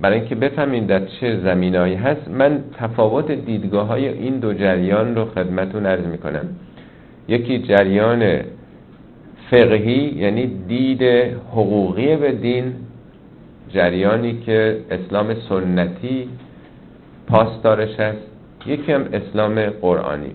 [0.00, 5.24] برای اینکه بفهمیم در چه زمینایی هست من تفاوت دیدگاه های این دو جریان رو
[5.24, 6.44] خدمتون عرض می‌کنم.
[7.28, 8.40] یکی جریان
[9.54, 11.02] فقهی یعنی دید
[11.52, 12.74] حقوقی به دین
[13.68, 16.28] جریانی که اسلام سنتی
[17.26, 18.26] پاسدارش است
[18.66, 20.32] یکی هم اسلام قرآنی.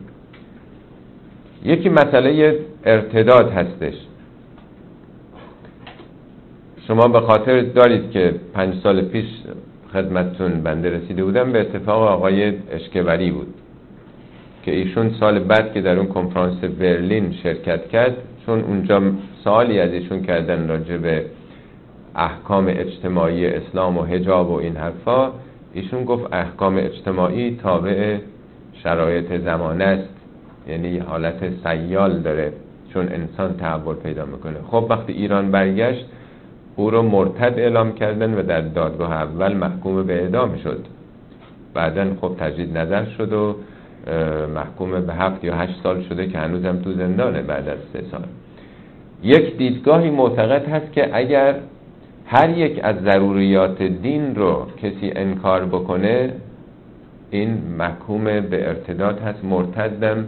[1.64, 3.94] یکی مسئله ارتداد هستش.
[6.88, 9.26] شما به خاطر دارید که پنج سال پیش
[9.94, 13.54] خدمتتون بنده رسیده بودم به اتفاق آقای اشکوری بود
[14.64, 18.18] که ایشون سال بعد که در اون کنفرانس برلین شرکت کرد
[18.50, 19.02] چون اونجا
[19.44, 21.26] سالی از ایشون کردن راجع به
[22.16, 25.32] احکام اجتماعی اسلام و حجاب و این حرفا
[25.74, 28.18] ایشون گفت احکام اجتماعی تابع
[28.74, 30.10] شرایط زمانه است.
[30.68, 32.54] یعنی حالت سیال داره
[32.94, 34.58] چون انسان تحول پیدا می‌کنه.
[34.68, 36.06] خب وقتی ایران برگشت
[36.76, 40.86] او رو مرتد اعلام کردن و در دادگاه اول محکوم به اعدام شد.
[41.74, 43.56] بعدا خب تجدید نظر شد و
[44.56, 48.24] محکوم به هفت یا هشت سال شده که هنوزم تو زندانه بعد از سه سال.
[49.24, 51.56] یک دیدگاهی معتقد هست که اگر
[52.26, 56.34] هر یک از ضروریات دین رو کسی انکار بکنه
[57.32, 60.26] این محکوم به ارتداد هست مرتدم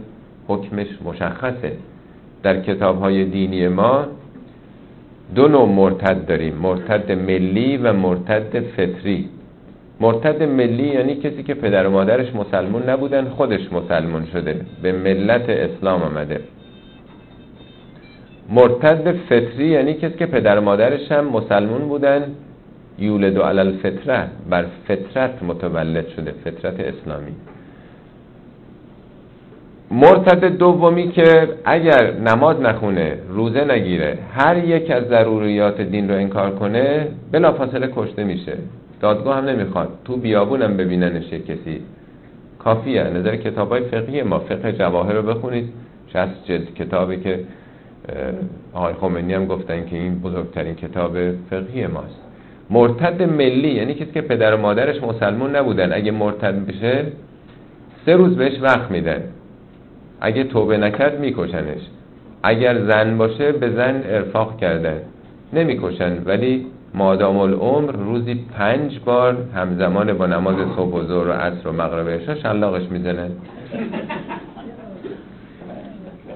[0.48, 1.72] حکمش مشخصه.
[2.42, 4.04] در کتاب های دینی ما
[5.34, 9.28] دو نوع مرتد داریم مرتد ملی و مرتد فطری.
[10.00, 15.48] مرتد ملی یعنی کسی که پدر و مادرش مسلمون نبودن خودش مسلمون شده به ملت
[15.48, 16.40] اسلام آمده.
[18.50, 22.22] مرتد فطری یعنی کسی که پدر و مادرش هم مسلمون بودن.
[22.98, 27.32] یولد و علل فطره بر فطرت متولد شده فطرت اسلامی.
[29.92, 36.50] مرتد دومی که اگر نماز نخونه روزه نگیره هر یک از ضروریات دین رو انکار
[36.50, 38.52] کنه بلافاصله کشته میشه.
[39.00, 39.88] دادگاه هم نمی‌خواد.
[40.04, 41.80] تو بیابونم ببیننش کسی.
[42.58, 43.04] کافیه.
[43.04, 45.68] نظر کتاب های فقهی ما فقه جواهر رو بخونید.
[46.12, 47.40] شست جلد کتابی که
[48.72, 51.16] آقای خمینی هم گفتن که این بزرگترین کتاب
[51.50, 52.20] فقهی ماست.
[52.70, 55.92] مرتد ملی یعنی کسی که پدر و مادرش مسلمون نبودن.
[55.92, 57.04] اگه مرتد بشه
[58.06, 59.22] سه روز بهش وقت میدن.
[60.24, 61.82] اگه توبه نکرد میکشنش.
[62.42, 64.98] اگر زن باشه به زن ارفاق کردن.
[65.52, 71.68] نمی‌کشن ولی مادام العمر روزی پنج بار همزمان با نماز صبح و ظهر و عصر
[71.68, 73.30] و مغرب عشا شلاقش می‌زنن.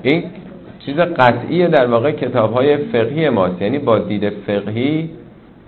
[0.03, 0.25] این
[0.79, 3.63] چیز قطعی در واقع کتاب های فقهی ماست.
[3.63, 5.11] یعنی با دید فقهی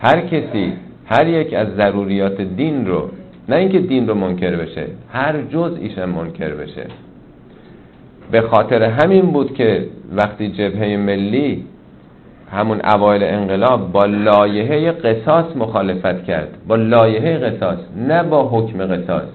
[0.01, 0.73] هر کسی
[1.07, 3.11] هر یک از ضروریات دین رو
[3.49, 6.87] نه اینکه دین رو منکر بشه هر جزئیش منکر بشه.
[8.31, 11.65] به خاطر همین بود که وقتی جبهه ملی
[12.51, 16.49] همون اوایل انقلاب با لایحه قصاص مخالفت کرد.
[16.69, 19.29] با لایحه قصاص نه با حکم قصاص.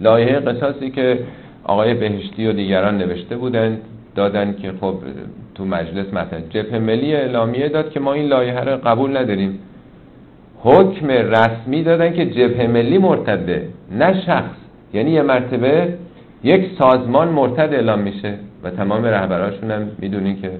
[0.00, 1.18] لایحه قصاصی که
[1.64, 3.80] آقای بهشتی و دیگران نوشته بودند
[4.14, 4.94] دادن که خب
[5.54, 9.58] تو مجلس مثلا جبهه ملی اعلامیه داد که ما این لایحه رو قبول نداریم.
[10.58, 14.56] حکم رسمی دادن که جبهه ملی مرتده نه شخص.
[14.94, 15.88] یعنی یه مرتبه
[16.44, 20.50] یک سازمان مرتد اعلام میشه و تمام رهبراشون هم می‌دونی که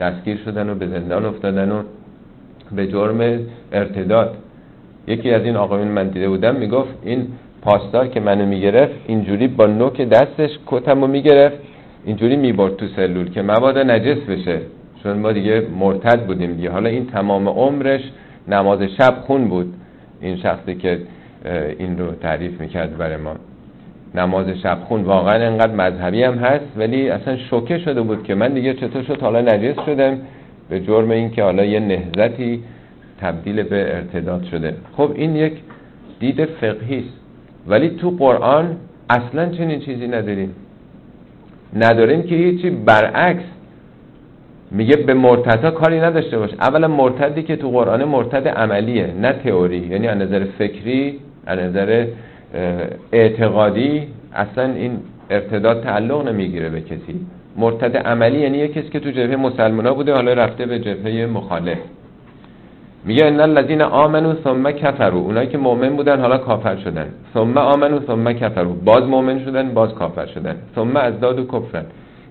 [0.00, 1.82] دستگیر شدن و به زندان افتادن و
[2.76, 3.38] به جرم
[3.72, 4.36] ارتداد.
[5.06, 7.26] یکی از این آقایون من دیده بودم می‌گفت این
[7.62, 11.56] پاسدار که منو می‌گرفت اینجوری با نوک دستش کتم رو می‌گرفت
[12.04, 14.60] اینجوری می‌برد تو سلول که مبادا نجس بشه.
[15.02, 16.70] چون ما دیگه مرتد بودیم دیگه.
[16.70, 18.00] حالا این تمام عمرش
[18.48, 19.74] نماز شب خون بود
[20.20, 20.98] این شخصی که
[21.78, 23.34] این رو تعریف می‌کرد برای ما.
[24.14, 28.54] نماز شب خون واقعا انقدر مذهبی هم هست ولی اصلا شوکه شده بود که من
[28.54, 30.18] دیگه چطور شد؟ حالا نجس شدم.
[30.68, 32.62] به جرم این که حالا یه نهزتی
[33.20, 34.74] تبدیل به ارتداد شده.
[34.96, 35.52] خب این یک
[36.20, 37.20] دید فقهی است.
[37.66, 38.76] ولی تو قرآن
[39.10, 40.54] اصلا چنین چیزی نداریم.
[41.76, 43.44] نداریم که هیچی برعکس
[44.70, 46.50] میگه به مرتدها کاری نداشته باش.
[46.60, 49.78] اولا مرتدی که تو قرآن مرتد عملیه نه تئوری.
[49.78, 52.06] یعنی از نظر فکری از نظر
[53.12, 54.98] اعتقادی اصلا این
[55.30, 57.26] ارتداد تعلق نمی‌گیره به کسی.
[57.56, 61.78] مرتد عملی یعنی یه کسی که تو جبهه مسلمان بوده حالا رفته به جبهه مخالف.
[63.04, 67.06] میگه ان الذين آمنوا ثم كفروا اونایی که مؤمن بودن حالا کافر شدن.
[67.34, 70.56] ثم آمنوا ثم كفروا باز مؤمن شدن باز کافر شدن.
[70.74, 71.84] ثم ازدادوا کفرن.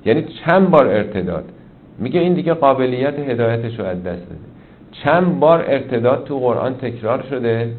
[0.06, 1.44] یعنی چند بار ارتداد.
[2.00, 4.42] میگه این دیگه قابلیت هدایتش رو از دست داده
[4.92, 7.70] چند بار ارتداد تو قرآن تکرار شده؟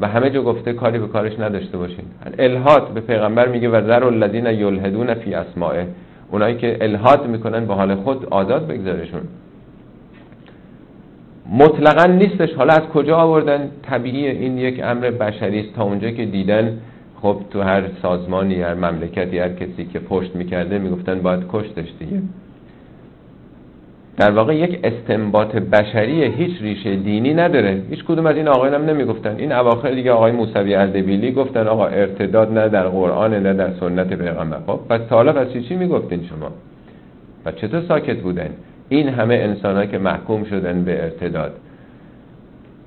[0.00, 2.04] و همه جا گفته کاری به کارش نداشته باشین.
[2.38, 5.86] الهات به پیغمبر میگه و ذر الذین یلحدون فی اسمائه
[6.30, 9.20] اونایی که الهات می‌کنن به حال خود آزاد بگذارشون.
[11.52, 15.74] مطلقا نیستش حالا از کجا آوردن؟ طبیعی این یک امر بشری است.
[15.76, 16.78] تا اونجا که دیدن
[17.22, 22.22] خب تو هر سازمانی هر مملکتی هر کسی که پشت می‌کرده می‌گفتن باید کشتش دیگه.
[24.16, 27.82] در واقع یک استنباط بشری هیچ ریشه دینی نداره.
[27.90, 29.36] هیچ کدوم از این آقایان هم نمی‌گفتن.
[29.38, 34.14] این اواخر دیگه آقای موسوی اردبیلی گفتن آقا ارتداد نه در قرآن نه در سنت
[34.14, 34.58] پیغمبر.
[34.66, 36.50] خب پس حالا پس چی می‌گفتین شما؟
[37.44, 38.50] و چطور ساکت بودن؟
[38.88, 41.52] این همه انسان که محکوم شدن به ارتداد.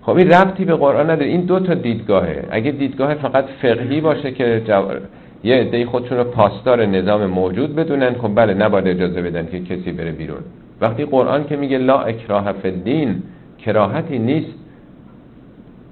[0.01, 1.27] خب این ربطی به قرآن نداره.
[1.27, 2.45] این دو تا دیدگاهه.
[2.49, 4.83] اگه دیدگاه فقط فقهی باشه که جو...
[5.43, 9.91] یه عده خودشون رو پاسدار نظام موجود بدونن خب بله نباید اجازه بدن که کسی
[9.91, 10.41] بره بیرون.
[10.81, 13.23] وقتی قرآن که میگه لا اکراه فی الدین
[13.59, 14.55] کراهتی نیست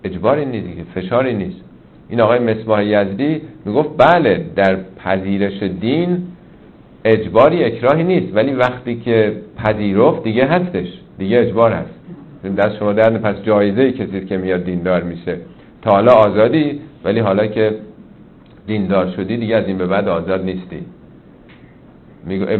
[0.04, 1.62] اجباری نیست فشاری نیست.
[2.10, 6.18] این آقای مصباح یزدی می‌گفت بله در پذیرش دین
[7.06, 8.36] اجباری اکراهی نیست.
[8.36, 11.94] ولی وقتی که پذیرفت دیگه هستش دیگه اجبار هست.
[12.58, 15.38] دست شما در پس جایزه کسی که میاد دیندار میشه.
[15.82, 17.76] تا حالا آزادی ولی حالا که
[18.68, 20.80] دیندار شدی دیگه از این به بعد آزاد نیستی.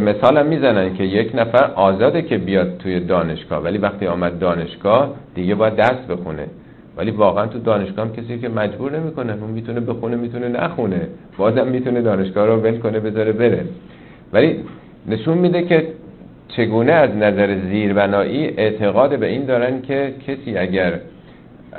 [0.00, 3.62] مثال هم می‌زنن که یک نفر آزاده که بیاد توی دانشگاه.
[3.64, 6.46] ولی وقتی آمد دانشگاه دیگه باید درس بخونه.
[6.96, 9.32] ولی واقعا تو دانشگاه هم کسی که مجبور نمی‌کنه.
[9.32, 11.00] اون می‌تونه بخونه می‌تونه نخونه.
[11.38, 13.64] بازم می‌تونه دانشگاه رو ول کنه بذاره بره.
[14.32, 14.56] ولی
[15.08, 15.86] نشون میده که
[16.48, 21.00] چگونه از نظر زیربنایی اعتقاد به این دارن که کسی اگر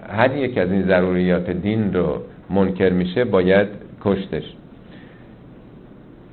[0.09, 3.67] هر یک از این ضروریات دین رو منکر میشه باید
[4.01, 4.43] کشتش.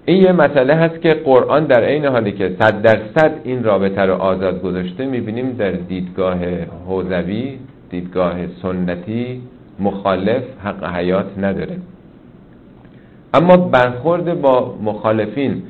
[0.06, 4.14] این یه مسئله هست که قرآن در عین حالی که صد درصد این رابطه رو
[4.14, 6.38] آزاد گذاشته می‌بینیم در دیدگاه
[6.86, 7.58] حوزوی
[7.90, 9.40] دیدگاه سنتی
[9.78, 11.76] مخالف حق حیات نداره.
[13.34, 15.62] اما برخورد با مخالفین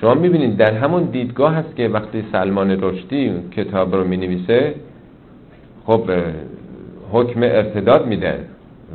[0.00, 4.74] شما می‌بینید در همون دیدگاه هست که وقتی سلمان رشدی کتاب رو می‌نویسه
[5.86, 6.10] خب
[7.12, 8.38] حکم ارتداد میدن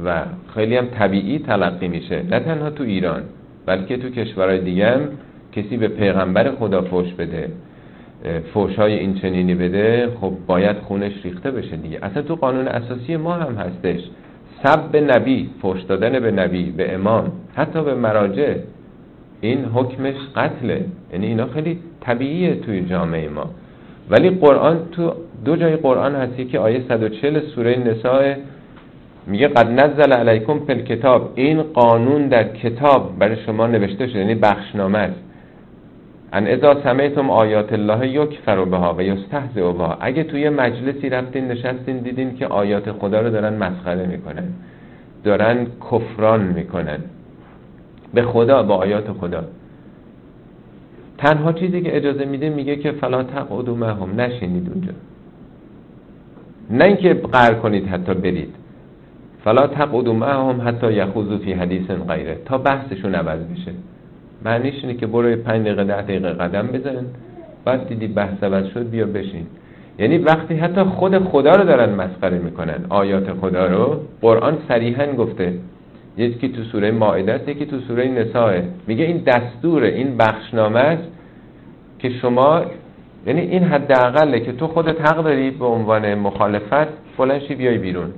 [0.05, 3.23] و خیلی هم طبیعی تلقی میشه نه تنها تو ایران.
[3.71, 5.01] بلکه تو کشورهای دیگه هم
[5.51, 7.49] کسی به پیغمبر خدا فوش بده
[8.53, 11.99] فوشای این چنینی بده خب باید خونش ریخته بشه دیگه.
[12.01, 14.01] اصلا تو قانون اساسی ما هم هستش.
[14.63, 18.55] سب به نبی فوش دادن به نبی به امام حتی به مراجع.
[19.41, 20.85] این حکمش قتله.
[21.13, 23.49] یعنی اینا خیلی طبیعیه توی جامعه ما.
[24.09, 25.13] ولی قرآن تو
[25.45, 28.33] دو جای قرآن هستی که آیه 140 سوره نساء
[29.27, 34.35] میگه قد نزل علیکم فل کتاب این قانون در کتاب برای شما نوشته شده یعنی
[34.35, 35.19] بخشنامه است.
[36.33, 39.97] ان اذا سمیتم آیات الله یکفر بها و یستهزئ بها.
[40.01, 44.43] اگه توی مجلسی رفتین نشستین دیدین که آیات خدا رو دارن مسخره می‌کنن
[45.23, 46.99] دارن کفران می‌کنن.
[48.13, 49.43] به خدا با آیات خدا.
[51.17, 54.21] تنها چیزی که اجازه میده میگه که فلا تقعدوا معهم.
[54.21, 54.91] نشینید اونجا.
[56.69, 58.55] نه اینکه قهر کنید حتی برید.
[59.45, 62.37] فلا تقعدوا معهم حتی یخوضوا فی حدیث غیره.
[62.45, 63.71] تا بحثشون عوض بشه.
[64.45, 67.05] معنیش اینه که برو 5 دقیقه 10 دقیقه قدم بزن.
[67.65, 69.47] بعد دیدی بحث عوض شد بیا بشین.
[69.99, 75.53] یعنی وقتی حتی خود خدا رو دارن مسخره می‌کنن آیات خدا رو قرآن صریحا گفته.
[76.17, 78.61] یکی تو سوره مائده است یکی تو سوره نساء.
[78.87, 81.03] میگه این دستور این بخشنامه است
[81.99, 82.61] که شما
[83.27, 88.11] یعنی این حداقله که تو خودت حق داری به عنوان مخالفت فلانشی بیای بیرون.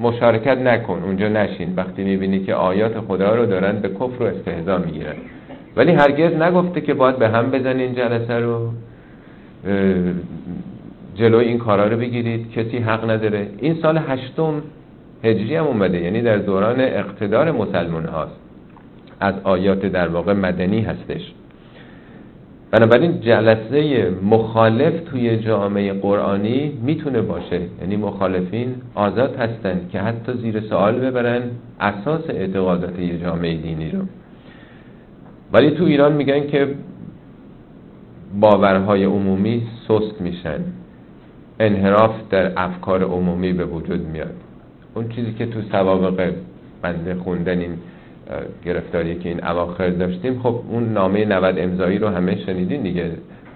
[0.00, 1.74] مشارکت نکن اونجا نشین.
[1.76, 5.14] وقتی می‌بینی که آیات خدا رو دارن به کفر و استهزا می‌گیرن.
[5.76, 8.72] ولی هرگز نگفته که باید به هم بزنین جلسه رو.
[11.14, 12.50] جلوی این کارا رو بگیرید.
[12.52, 13.48] کسی حق نداره.
[13.58, 14.62] این سال هشتم
[15.24, 16.00] هجری هم اومده.
[16.00, 18.36] یعنی در دوران اقتدار مسلمان هاست
[19.20, 21.32] از آیات در واقع مدنی هستش.
[22.72, 27.60] بنابراین جلسه مخالف توی جامعه قرآنی می‌تونه باشه.
[27.80, 31.42] یعنی مخالفین آزاد هستن که حتی زیر سوال ببرن
[31.80, 33.98] اساس اعتقادات یه جامعه دینی رو.
[35.52, 36.74] ولی تو ایران میگن که
[38.40, 40.60] باورهای عمومی سست میشن.
[41.60, 44.34] انحراف در افکار عمومی به وجود میاد.
[44.94, 46.32] اون چیزی که تو سوابق
[46.82, 47.74] بنده خوندن این
[48.64, 53.10] گرفتاری که این اواخر داشتیم خب اون نامه 90 امضایی رو همه شنیدین دیگه.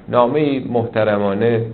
[0.09, 1.67] نامه محترمانه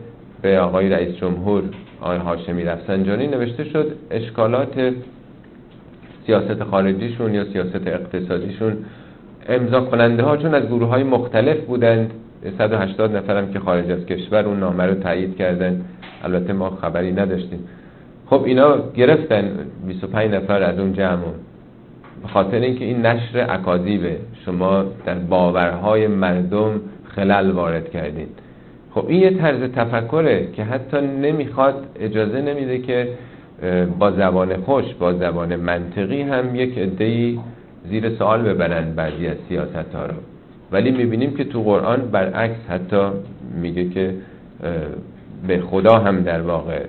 [0.42, 1.62] به آقای رئیس جمهور
[2.00, 3.92] آقای هاشمی رفسنجانی نوشته شد.
[4.10, 4.94] اشکالات
[6.26, 8.76] سیاست خارجیشون یا سیاست اقتصادیشون
[9.48, 12.10] امضا کننده ها چون از گروه های مختلف بودند.
[12.58, 15.84] 180 نفرم که خارج از کشور اون نامه رو تایید کردن.
[16.24, 17.64] البته ما خبری نداشتیم.
[18.26, 19.50] خب اینا گرفتن.
[19.86, 21.22] 25 نفر از اون جمع.
[22.22, 28.28] به خاطر اینکه این نشر اکاذیبه شما در باورهای مردم خلل وارد کردین.
[28.90, 33.08] خب این یه طرز تفکره که حتی نمی‌خواد اجازه نمیده که
[33.98, 37.38] با زبان خوش با زبان منطقی هم یک عده‌ای
[37.90, 40.14] زیر سوال ببرن بعضی از سیاست ها رو.
[40.72, 43.02] ولی می‌بینیم که تو قرآن برعکس حتی
[43.60, 44.14] میگه که
[45.48, 46.80] به خدا هم در واقع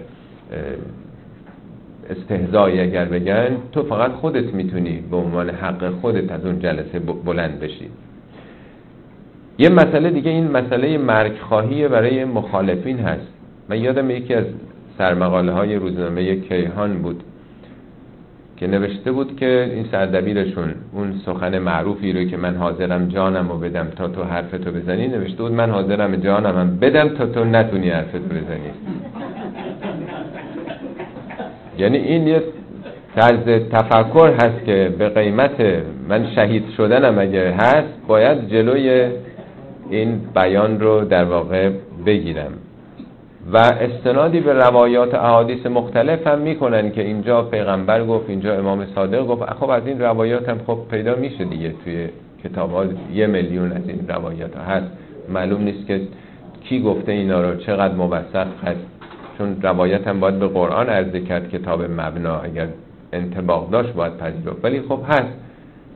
[2.10, 7.60] استهزایی اگر بگن تو فقط خودت می‌تونی به عنوان حق خودت از اون جلسه بلند
[7.60, 7.90] بشی.
[9.58, 13.28] یه مسئله دیگه این مسئله مرگ خواهی برای مخالفین هست.
[13.70, 14.46] من یادم یکی از
[14.98, 17.24] سرمقاله های روزنامه کیهان بود
[18.58, 23.58] که نوشته بود که این سردبیرشون اون سخن معروفی رو که من حاضرم جانم رو
[23.58, 27.90] بدم تا تو حرفتو بزنی نوشته بود من حاضرم جانم هم بدم تا تو نتونی
[27.90, 28.72] حرفتو بزنی.
[31.78, 32.44] یعنی این یه
[33.16, 39.10] طرز تفکر هست که به قیمت من شهید شدنم اگه هست باید جلوی
[39.90, 41.70] این بیان رو در واقع
[42.06, 42.52] بگیرم.
[43.54, 49.28] و استنادی به روایات احادیث مختلف هم می‌کنن که اینجا پیغمبر گفت اینجا امام صادق
[49.28, 49.54] گفت.
[49.54, 52.08] خب از این روایات هم خب پیدا میشه دیگه توی
[52.44, 54.88] کتاب ها یه میلیون از این روایات هست.
[55.30, 56.02] معلوم نیست که
[56.64, 58.86] کی گفته اینا رو چقدر موثق هست.
[59.38, 62.68] چون روایت هم باید به قرآن عرضه کرد کتاب مبنا اگر
[63.14, 64.64] انتباق داشت باید پذیرفت.
[64.64, 65.34] ولی خب هست.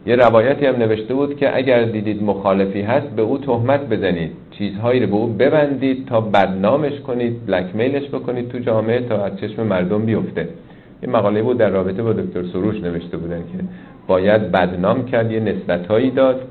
[0.05, 4.31] یه روایتی هم نوشته بود که اگر دیدید مخالفی هست به او تهمت بزنید.
[4.51, 9.63] چیزهایی رو به او ببندید تا بدنامش کنید بلکمیلش بکنید تو جامعه تا از چشم
[9.63, 10.47] مردم بیفته.
[11.03, 13.63] یه مقاله بود در رابطه با دکتر سروش نوشته بودن که
[14.07, 16.41] باید بدنام کرد یه نسبت داد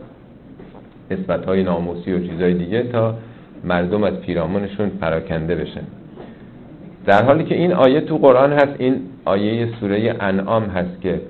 [1.10, 3.14] نسبت های ناموسی و چیزهای دیگه تا
[3.64, 5.82] مردم از پیرامونشون پراکنده بشن.
[7.06, 11.20] در حالی که این آیه تو قرآن هست این آیه سوره انعام هست که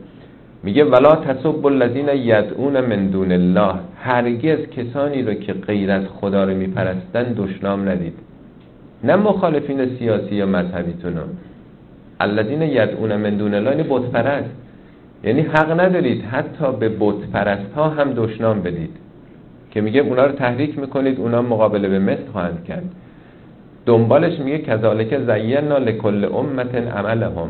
[0.63, 6.45] میگه ولا تصب الذین یدعون من دون الله هرگز کسانی رو که غیر از خدا
[6.45, 8.15] رو میپرستن دشنام ندید.
[9.05, 11.21] نه مخالفین سیاسی یا مذهبیتونو
[12.21, 14.51] الذین یدعون من دون الله یعنی بت پرست
[15.25, 18.97] یعنی حق ندارید حتی به بت پرست ها هم دشنام بدید.
[19.71, 22.85] که میگه اونا رو تحریک می‌کنید اونا مقابله به مثل خواهند کرد.
[23.87, 27.49] دنبالش میگه کذالک زینا لکل امت عملهم.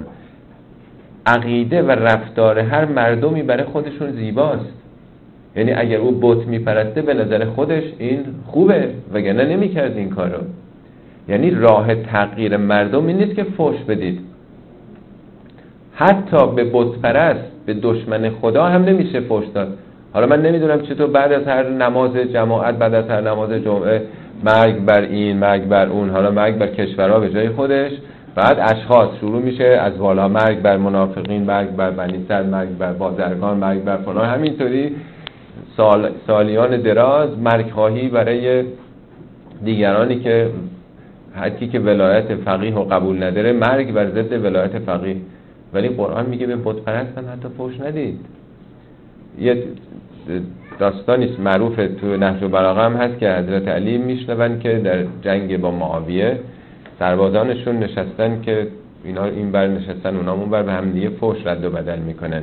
[1.26, 4.72] عقیده و رفتار هر مردمی برای خودشون زیباست.
[5.56, 10.38] یعنی اگر او بت میپرسته به نظر خودش این خوبه وگرنه نمی‌کرد این کارو.
[11.28, 14.20] یعنی راه تغییر مردم این نیست که فوش بدید.
[15.94, 19.78] حتی به بت پرست به دشمن خدا هم نمیشه فوش داد.
[20.12, 24.02] حالا من نمی‌دونم چطور بعد از هر نماز جماعت بعد از هر نماز جمعه
[24.44, 27.92] مرگ بر این مرگ بر اون حالا مرگ بر کشورها به جای خودش.
[28.34, 33.56] بعد اشخاص شروع میشه از بالا مرگ بر منافقین مرگ بر بنی مرگ بر بازرگان
[33.56, 34.28] مرگ بر فلان.
[34.28, 34.96] همینطوری
[35.76, 38.64] سال، سالیان دراز مرگ خواهی برای
[39.64, 40.50] دیگرانی که
[41.34, 45.16] حتی که ولایت فقیه و قبول نداره مرگ بر ضد ولایت فقیه.
[45.72, 48.20] ولی قرآن میگه به بت حتی فوش ندید.
[49.38, 49.62] یه
[50.78, 55.70] داستانی معروف تو نهج و هم هست که حضرت علی میشنون که در جنگ با
[55.70, 56.38] معاویه
[56.98, 58.66] سربازانشون نشستن که
[59.04, 62.42] اینا این بر نشستن اونا اون بر به هم دیگه فوش رد و بدل می‌کنن.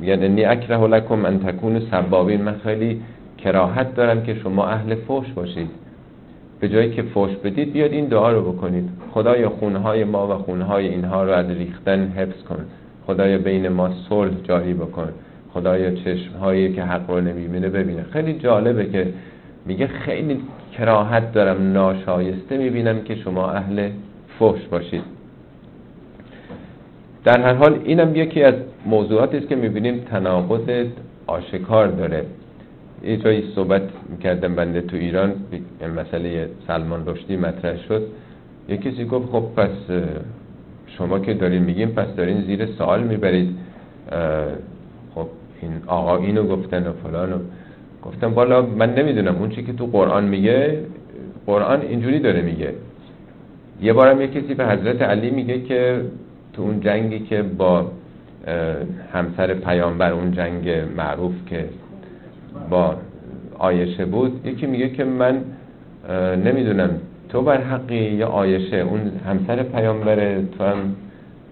[0.00, 2.42] میگن انی اکره لکم ان تکون سبابین.
[2.42, 3.00] من خیلی
[3.38, 5.70] کراهت دارم که شما اهل فوش باشید.
[6.60, 8.88] به جایی که فوش بدید بیاد این دعا رو بکنید.
[9.10, 12.64] خدای خونهای ما و خونهای اینها رو از ریختن حفظ کن.
[13.06, 15.08] خدای بین ما صلح جاری بکن.
[15.56, 18.02] خدای چشمهایی که حق رو نمی‌بینه ببینه.
[18.02, 19.06] خیلی جالبه که
[19.66, 20.40] میگه خیلی
[20.72, 23.88] کراهت دارم ناشایسته می‌بینم که شما اهل
[24.38, 25.02] فحش باشید.
[27.24, 28.54] در هر حال اینم یکی از
[28.86, 30.86] موضوعاتی است که می‌بینیم تناقض
[31.26, 32.24] آشکار داره.
[33.04, 35.32] یه جایی صحبت می‌کردم بنده تو ایران
[35.96, 38.02] مسئله سلمان رشدی مطرح شد.
[38.68, 39.70] یه کسی گفت خب پس
[40.86, 43.58] شما که دارین میگیم پس دارین زیر سوال می‌برید.
[45.66, 47.40] این آقا اینو گفتن و فلان
[48.02, 50.80] گفتم بالا من نمی‌دونم اون چی که تو قرآن میگه
[51.46, 52.74] قرآن اینجوری داره میگه.
[53.82, 56.00] یه بارم یه کسی به حضرت علی میگه که
[56.52, 57.90] تو اون جنگی که با
[59.12, 61.64] همسر پیامبر اون جنگ معروف که
[62.70, 62.94] با
[63.58, 65.40] آیشه بود یکی میگه که من
[66.44, 66.90] نمی‌دونم
[67.28, 70.96] تو بر حقی یا آیشه اون همسر پیامبره تو هم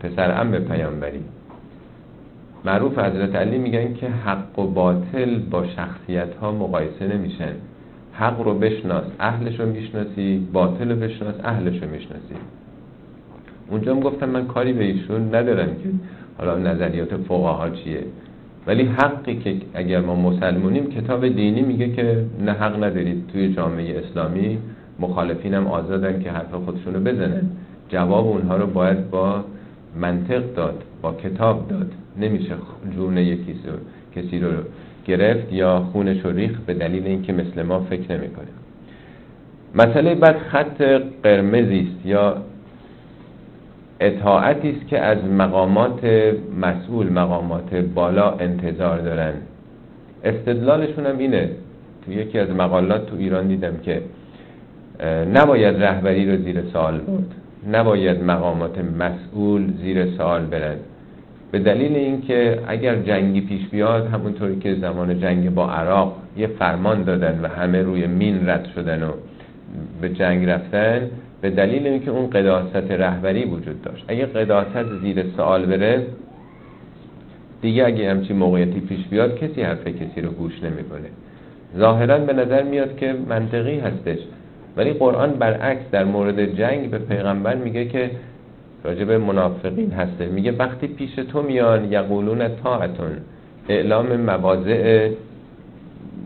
[0.01, 1.25] پسر ام پیامبری.
[2.65, 7.53] معروف حضرت علی میگن که حق و باطل با شخصیت ها مقایسه نمیشن
[8.13, 12.35] حق رو بشناس اهلش رو می‌شناسی باطل رو بشناس اهلش رو می‌شناسی.
[13.71, 15.89] اونجا هم گفتم من کاری به ایشون ندارم که
[16.39, 18.05] حالا نظریات فقها چیه.
[18.67, 23.99] ولی حقی که اگر ما مسلمونیم کتاب دینی میگه که نه حق ندارید توی جامعه
[23.99, 24.59] اسلامی
[25.01, 27.43] مخالفینم آزادن که حرف خودشونو بزنن.
[27.89, 29.45] جواب اونها رو باید با
[30.01, 31.93] منطق داد با کتاب داد.
[32.21, 32.55] نمیشه
[32.95, 33.55] جون یکی
[34.17, 34.49] کسی رو
[35.07, 38.47] گرفت یا خونش رو ریخ به دلیل اینکه مثل ما فکر نمی‌کنه.
[39.75, 40.83] مسئله بعد خط
[41.23, 42.37] قرمزی است یا
[44.01, 46.05] اطاعتی است که از مقامات
[46.61, 49.33] مسئول مقامات بالا انتظار دارن.
[50.25, 51.51] استدلالشون هم اینه.
[52.05, 54.03] تو یکی از مقالات تو ایران دیدم که
[55.35, 57.35] نباید رهبری رو زیر سوال برد.
[57.73, 60.77] نباید مقامات مسئول زیر سوال برن
[61.51, 67.03] به دلیل اینکه اگر جنگی پیش بیاد همونطوری که زمان جنگ با عراق یه فرمان
[67.03, 69.11] دادن و همه روی مین رد شدن و
[70.01, 74.05] به جنگ رفتن به دلیل اینکه اون قداست رهبری وجود داشت.
[74.09, 76.07] اگه قداست زیر سوال بره
[77.63, 81.09] دیگه اگه همچین موقعیتی پیش بیاد کسی حرف کسی رو گوش نمی‌کنه.
[81.79, 84.19] ظاهرا به نظر میاد که منطقی هستش.
[84.77, 88.11] ولی قرآن برعکس در مورد جنگ به پیغمبر میگه که
[88.85, 93.13] راجب منافقین هسته میگه وقتی پیش تو میان یقولون طاعتون
[93.69, 95.11] اعلام مواضع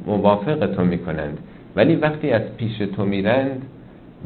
[0.06, 1.38] موافق تو می‌کنند.
[1.76, 3.62] ولی وقتی از پیش تو میرند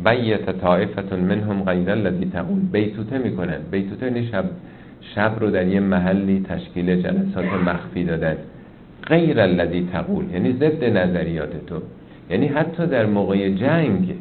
[0.05, 4.45] بیت طائفتون منهم غیر الذی تقول بیتوته می‌کنن بیتوته یعنی شب
[5.15, 8.37] شب رو در یه محلی تشکیل جلسات مخفی دادن.
[9.07, 11.77] غیر الذی تقول یعنی ضد نظریات تو.
[12.31, 14.15] یعنی حتی در موقع جنگ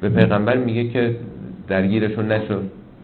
[0.00, 1.16] به پیغمبر میگه که
[1.68, 2.60] درگیرشون نشو.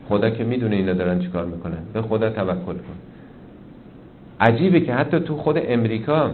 [0.09, 1.79] خدا که می‌دونه اینا دارن چیکار می‌کنن.
[1.93, 2.99] به خدا توکل کن.
[4.41, 6.31] عجیبه که حتی تو خود امریکا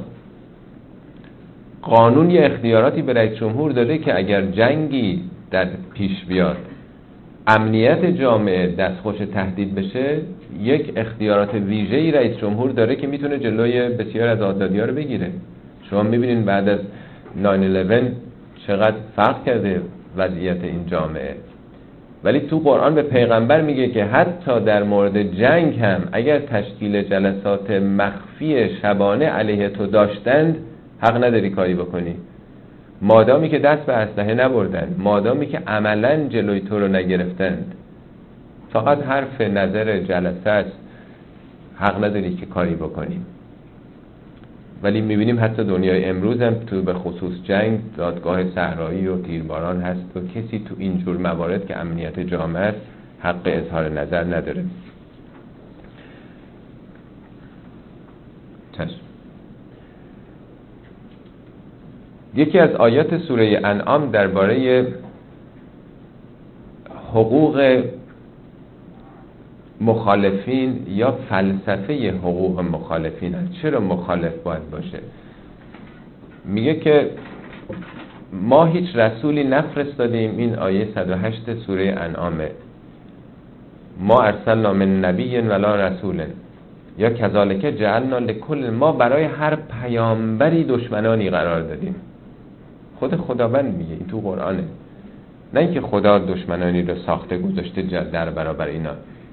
[1.83, 6.57] قانون یه اختیاراتی به رئیس جمهور داده که اگر جنگی در پیش بیاد
[7.47, 10.19] امنیت جامعه دستخوش تهدید بشه
[10.61, 15.31] یک اختیارات ویژه‌ای رئیس جمهور داره که می‌تونه جلوی بسیار از آزادی ها رو بگیره.
[15.91, 16.81] شما می‌بینین بعد از
[17.43, 18.13] 9-11
[18.67, 19.81] چقدر فرق کرده
[20.17, 21.37] وضعیت این جامعه.
[22.25, 27.71] ولی تو قرآن به پیغمبر میگه که حتی در مورد جنگ هم اگر تشکیل جلسات
[27.71, 30.57] مخفی شبانه علیه تو داشتند
[30.99, 32.15] حق نداری کاری بکنی.
[33.03, 37.75] مادامی که دست به اسلحه نبردن مادامی که عملا جلوی تو رو نگرفتند.
[38.73, 40.79] فقط حرف نظر جلسه است.
[41.77, 43.21] حق نداری که کاری بکنی.
[44.85, 50.17] ولی می‌بینیم حتی دنیای امروز هم تو به خصوص جنگ دادگاه صحرایی و تیرباران هست
[50.17, 52.81] و کسی تو اینجور موارد که امنیت جامعه است
[53.21, 54.65] حق اظهار نظر نداره.
[62.37, 64.87] یکی از آیات سوره انعام درباره
[67.13, 67.85] حقوق
[69.81, 74.99] مخالفین یا فلسفه حقوق مخالفین هست چرا مخالف باید باشه؟
[76.45, 77.11] میگه که
[78.33, 82.51] ما هیچ رسولی نفرستادیم این آیه 108 سوره انعامه
[84.01, 86.23] ما ارسلنا من نبی ولا رسول.
[86.99, 91.95] یا کذالک جعلنا لکل ما برای هر پیامبری دشمنانی قرار دادیم.
[92.99, 94.65] خود خداوند میگه این تو قرآنه.
[95.55, 98.91] نه اینکه خدا دشمنانی رو ساخته گذاشته در برابر اینا.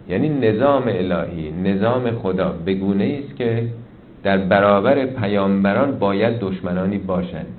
[0.10, 3.64] یعنی نظام الهی نظام خدا به گونه است که
[4.24, 7.58] در برابر پیامبران باید دشمنانی باشند.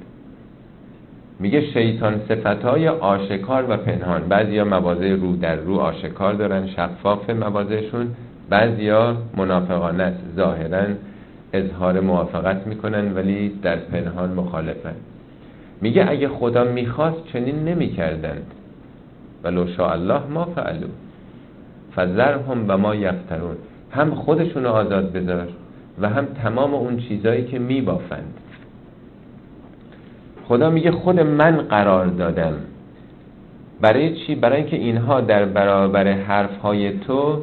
[1.40, 4.28] میگه شیطان صفتهای آشکار و پنهان.
[4.28, 8.06] بعضیا مواضع رو در رو آشکار دارن شفاف مواضعشون.
[8.50, 10.84] بعضیا منافقانه است ظاهرا
[11.52, 14.94] اظهار موافقت می‌کنن ولی در پنهان مخالفن.
[15.80, 18.46] میگه اگه خدا می‌خواست چنین نمی‌کردند.
[19.44, 20.86] ولو شاء الله ما فعلو
[21.96, 23.56] فذرهم و ما یفترون.
[23.90, 25.48] هم خودشون آزاد بذار
[26.00, 28.34] و هم تمام اون چیزایی که میبافند.
[30.48, 32.54] خدا میگه خود من قرار دادم.
[33.80, 37.42] برای چی؟ برای اینکه اینها در برابر حرفهای تو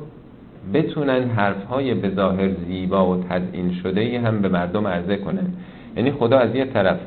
[0.73, 5.53] بتونن حرفهای به ظاهر زیبا و تدین شده هم به مردم عرضه کنن.
[5.97, 6.99] یعنی خدا از یه طرف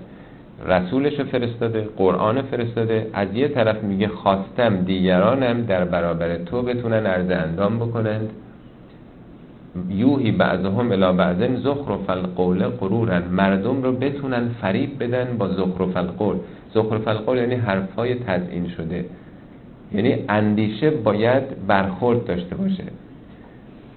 [0.67, 3.07] رسولش فرستاده قرآن فرستاده.
[3.13, 8.31] از یه طرف میگه خواستم دیگرانم در برابر تو بتونن عرض اندام بکنند.
[9.89, 16.37] یوهی بعضهم الی بعضن زخرف القول قرورن مردم رو بتونن فریب بدن با زخرف القول.
[16.75, 19.05] زخرف القول یعنی حرفهای تزئین شده.
[19.93, 22.85] یعنی اندیشه باید برخورد داشته باشه.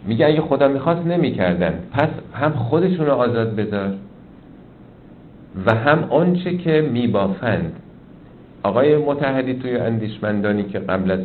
[0.08, 1.80] میگه اگه خدا می‌خواست نمی‌کردن.
[1.92, 3.94] پس هم خودشون رو آزاد بذار.
[5.66, 7.74] و هم آنچه که میبافند.
[8.64, 11.20] آقای متحدی توی اندیشمندانی که قبل از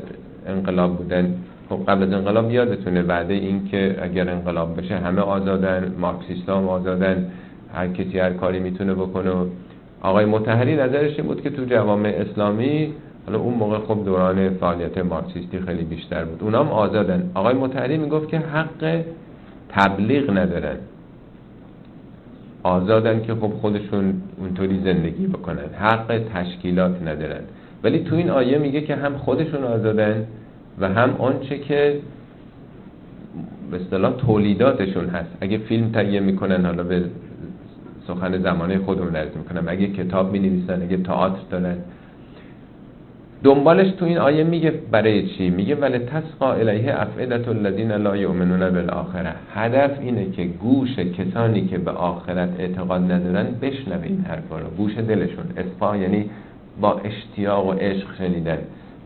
[0.47, 1.35] انقلاب بودن
[1.69, 6.69] خب قبل از انقلاب یادتونه بعد این که اگر انقلاب بشه همه آزادن مارکسیست هم
[6.69, 7.31] آزادن
[7.75, 9.31] هر کسی هر کاری می‌تونه بکنه.
[10.03, 12.93] آقای متحری نظرش این بود که تو جوامع اسلامی
[13.27, 16.43] حالا اون موقع خب دوران فعالیت مارکسیستی خیلی بیشتر بود.
[16.43, 17.31] اونام آزادن.
[17.35, 19.03] آقای متحری می‌گفت که حق
[19.69, 20.77] تبلیغ ندارن.
[22.63, 25.75] آزادن که خب خودشون اونطوری زندگی بکنن.
[25.79, 27.41] حق تشکیلات ندارن.
[27.85, 30.27] ولی تو این آیه میگه که هم خودشون آزادن
[30.81, 32.01] و هم آنچه که
[33.71, 35.31] به اصطلاح تولیداتشون هست.
[35.41, 37.05] اگه فیلم تهیه می‌کنن حالا به
[38.07, 39.65] سخن زمانه خودمون عرض می‌کنم.
[39.67, 41.77] اگه کتاب می‌نویسن اگه تئاتر دارن
[43.45, 48.71] دنبالش تو این آیه میگه برای چی؟ میگه ولی تسقا الیه افئدت الذین لا یؤمنون
[48.71, 54.67] بالآخره هدف اینه که گوش کسانی که به آخرت اعتقاد ندارن بشنوه این حرفا رو.
[54.77, 55.45] گوش دلشون.
[55.57, 56.31] اسفا یعنی
[56.81, 58.59] با اشتیاق و عشق شنیدن.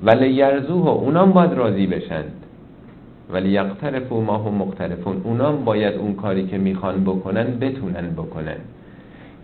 [0.02, 2.32] ولی یرزوه اونام باید راضی بشند
[3.32, 5.20] ولی یقترفو ما هم مقترفون.
[5.24, 8.56] اونام باید اون کاری که می‌خوان بکنن بتونن بکنن.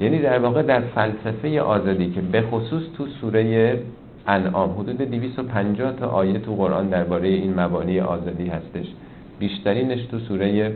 [0.00, 3.78] یعنی در واقع در فلسفه آزادی که به خصوص تو سوره
[4.26, 8.86] انعام حدود 250 تا آیه تو قرآن درباره این مبانی آزادی هستش.
[9.38, 10.72] بیشترینش تو سوره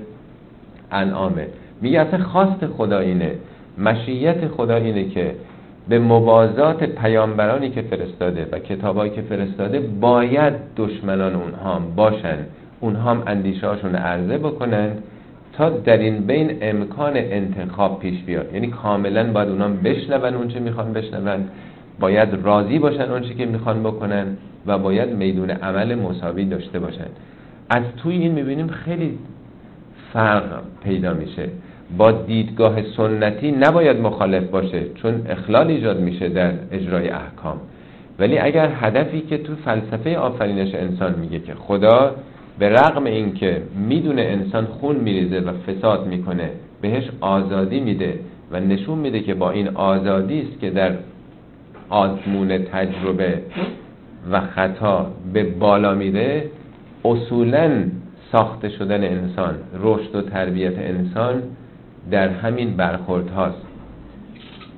[0.91, 1.47] انعامه.
[1.81, 3.33] میگه اصلا خواست خدا اینه
[3.79, 5.35] مشیت خدا اینه که
[5.89, 12.39] به موازات پیامبرانی که فرستاده و کتابایی که فرستاده باید دشمنان اونها هم باشن.
[12.81, 14.91] اونها هم اندیشه هاشون عرضه بکنن
[15.53, 18.55] تا در این بین امکان انتخاب پیش بیاد.
[18.55, 21.49] یعنی کاملا باید اونها بشنون اونچه می‌خوان بشنون.
[22.01, 24.27] باید راضی باشن اونچه که می‌خوان بکنن
[24.67, 27.07] و باید میدون عمل مساوی داشته باشن.
[27.71, 29.19] از توی این می‌بینیم خیلی
[30.13, 31.49] فرق پیدا میشه.
[31.99, 37.61] با دیدگاه سنتی نباید مخالف باشه چون اخلال ایجاد میشه در اجرای احکام.
[38.19, 42.15] ولی اگر هدفی که تو فلسفه آفرینش انسان میگه که خدا
[42.59, 48.19] به رغم اینکه می‌دونه انسان خون میریزه و فساد می‌کنه بهش آزادی میده
[48.53, 50.93] و نشون میده که با این آزادی است که در
[51.89, 53.43] آزمون تجربه
[54.31, 56.45] و خطا به بالا میره
[57.05, 57.85] اصولا
[58.33, 61.43] ساخته شدن انسان رشد و تربیت انسان
[62.11, 63.63] در همین برخورد هاست.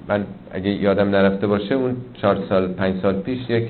[0.08, 3.68] من اگه یادم نرفته باشه اون چهار سال پنج سال پیش یک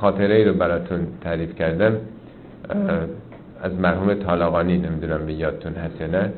[0.00, 1.96] خاطره ای رو براتون تعریف کردم.
[3.62, 6.32] از مرحوم طالقانی نمی‌دونم به یادتون هست یا نه.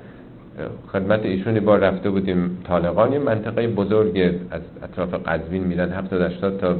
[0.93, 6.77] خدمت ایشونی بار رفته بودیم طالقانی منطقه بزرگ از اطراف قزوین میرن 70 80 تا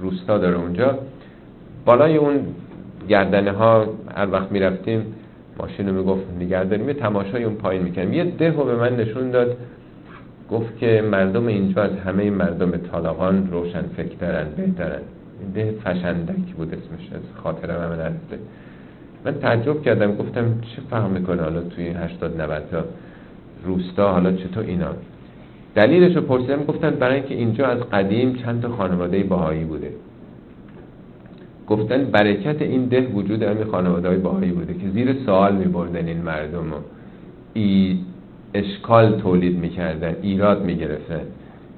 [0.00, 0.98] روستا داره اونجا.
[1.84, 2.40] بالای اون
[3.08, 5.14] گردنه ها هر وقت می‌رفتیم
[5.58, 9.56] ماشین رو می‌گفت نگرداریم یه تماشای اون پایین می‌کنیم یه ده به من نشون داد
[10.50, 15.00] گفت که مردم اینجا از همه مردم طالقان روشن فکرن بهترن.
[15.54, 18.38] ده فشندک بود اسمش از خاطر من نرسته
[19.24, 22.84] من تعجب کردم گفتم چه فهم می‌کنه حالا توی 80 90 تا
[23.64, 24.88] روستا؟ حالا چطور اینا؟
[25.74, 29.90] دلیلش رو پرسیدم گفتن برای اینکه اینجا از قدیم چند تا خانواده باهایی بوده.
[31.68, 36.06] گفتن برکت این ده وجود همین خانواده های باهایی بوده که زیر سوال می بردن
[36.06, 36.78] این مردم رو.
[37.54, 37.98] ای
[38.54, 41.20] اشکال تولید می‌کردن ایراد می‌گرفتن.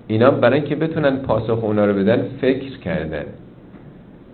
[0.07, 3.25] اینا برای اینکه بتونن پاسخ اونا رو بدن فکر کردن.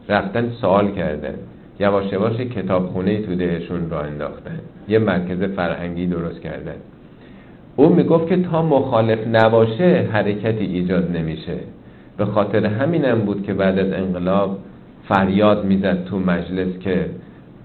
[0.09, 1.35] رفتن سوال کردن.
[1.83, 4.59] یواش یواش کتابخونه تو دهشون را انداختن.
[4.89, 6.79] یه مرکز فرهنگی درست کردن.
[7.77, 11.57] او می‌گفت که تا مخالف نباشه حرکتی ایجاد نمیشه.
[12.17, 14.59] به خاطر همینم بود که بعد از انقلاب
[15.09, 17.07] فریاد می‌زد تو مجلس که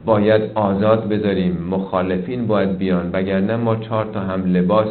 [0.06, 4.88] باید آزاد بذاریم مخالفین باید بیان وگرنه ما چهار تا هم لباس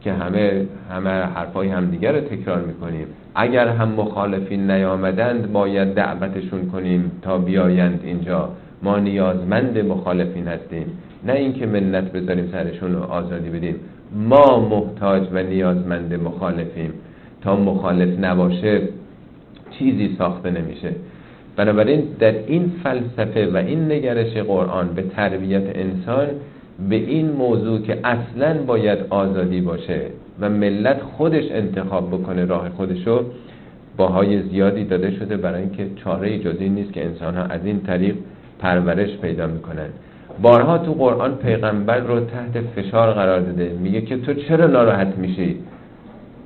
[0.00, 3.06] که همه همه حرفای همدیگر رو تکرار می‌کنیم.
[3.34, 8.48] اگر هم مخالفین نیامدند باید دعوتشون کنیم تا بیایند اینجا.
[8.82, 10.86] ما نیازمند مخالفین هستیم.
[11.26, 13.76] نه اینکه منت بذاریم سرشون رو آزادی بدیم.
[14.12, 16.92] ما محتاج و نیازمند مخالفیم.
[17.40, 18.88] تا مخالف نباشه
[19.70, 20.92] چیزی ساخته نمیشه.
[21.56, 26.26] بنابراین در این فلسفه و این نگرش قرآن به تربیت انسان
[26.88, 30.00] به این موضوع که اصلا باید آزادی باشه
[30.40, 33.24] و ملت خودش انتخاب بکنه راه خودشو
[33.96, 37.80] باهای زیادی داده شده برای اینکه چاره جز این نیست که انسان ها از این
[37.80, 38.14] طریق
[38.60, 39.88] پرورش پیدا می‌کنن
[40.42, 43.76] بارها تو قرآن پیغمبر رو تحت فشار قرار داده.
[43.80, 45.56] میگه که تو چرا ناراحت میشی؟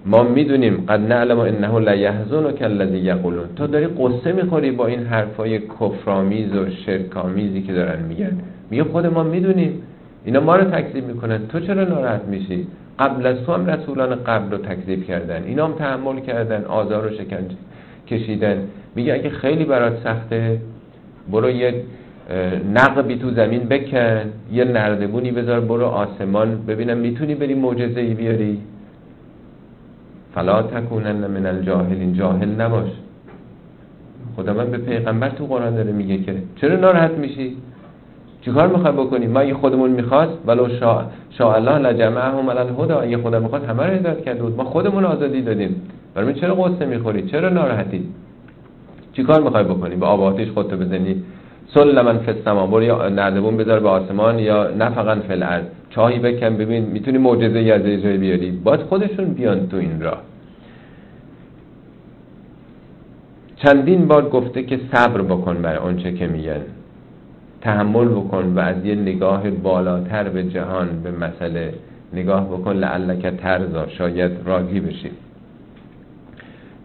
[0.07, 3.45] ما می‌دونیم قد نعلم انه لا یحزنک الذی یقولون.
[3.57, 8.33] تو داری قصه می‌خوری با این حرفای کفرآمیز و شرکامیزی که دارن میگن.
[8.71, 9.83] میگه خود ما می‌دونیم.
[10.25, 11.47] اینا ما رو تکذیب می‌کنن.
[11.47, 12.67] تو چرا ناراحت میشی؟
[12.99, 15.43] قبل از تو هم رسولان قبل رو تکذیب کردن.
[15.43, 17.57] اینا هم تحمل کردن آزار و شکنجه
[18.09, 18.59] کشیدن.
[18.95, 20.61] میگه اگه خیلی برات سخته
[21.33, 21.75] برو یه
[22.75, 24.22] نقبی تو زمین بکن
[24.53, 28.61] یه نردبونی بذار برو آسمان ببینم می‌تونی بری معجزه ای بیاری؟
[30.35, 32.91] فلا تکونن من الجاهلین جاهل نباش.
[34.37, 37.57] خدا من به پیغمبر تو قرآن داره میگه که چرا ناراحت میشی؟
[38.41, 43.18] چیکار می‌خوای بکنی؟ ما اگه خودمون می‌خواست ولو شاء شا الله لجمعهم علی الهدى اگه
[43.18, 44.57] خدا می‌خواد همه رو هدایت کرده بود.
[44.57, 45.83] ما خودمون آزادی دادیم.
[46.14, 48.09] برای چرا قصه می‌خوری؟ چرا ناراحتی؟
[49.12, 51.22] چیکار می‌خوای بکنی؟ به آب آتش خودتو بزنی؟
[51.67, 52.67] سلمن فی السما.
[52.67, 55.65] برو یا نردبون بذار به آسمان یا نفقا فی الارض.
[55.91, 58.51] چاهی بکن ببین می‌تونی معجزه ای از جای بیاری.
[58.51, 60.23] باید خودشون بیان تو این راه.
[63.57, 66.62] چندین بار گفته که صبر بکن برای آنچه که میگن.
[67.61, 71.75] تحمل بکن و از یه نگاه بالاتر به جهان به مسئله
[72.12, 75.11] نگاه بکن لعلک ترزا شاید راگی بشی.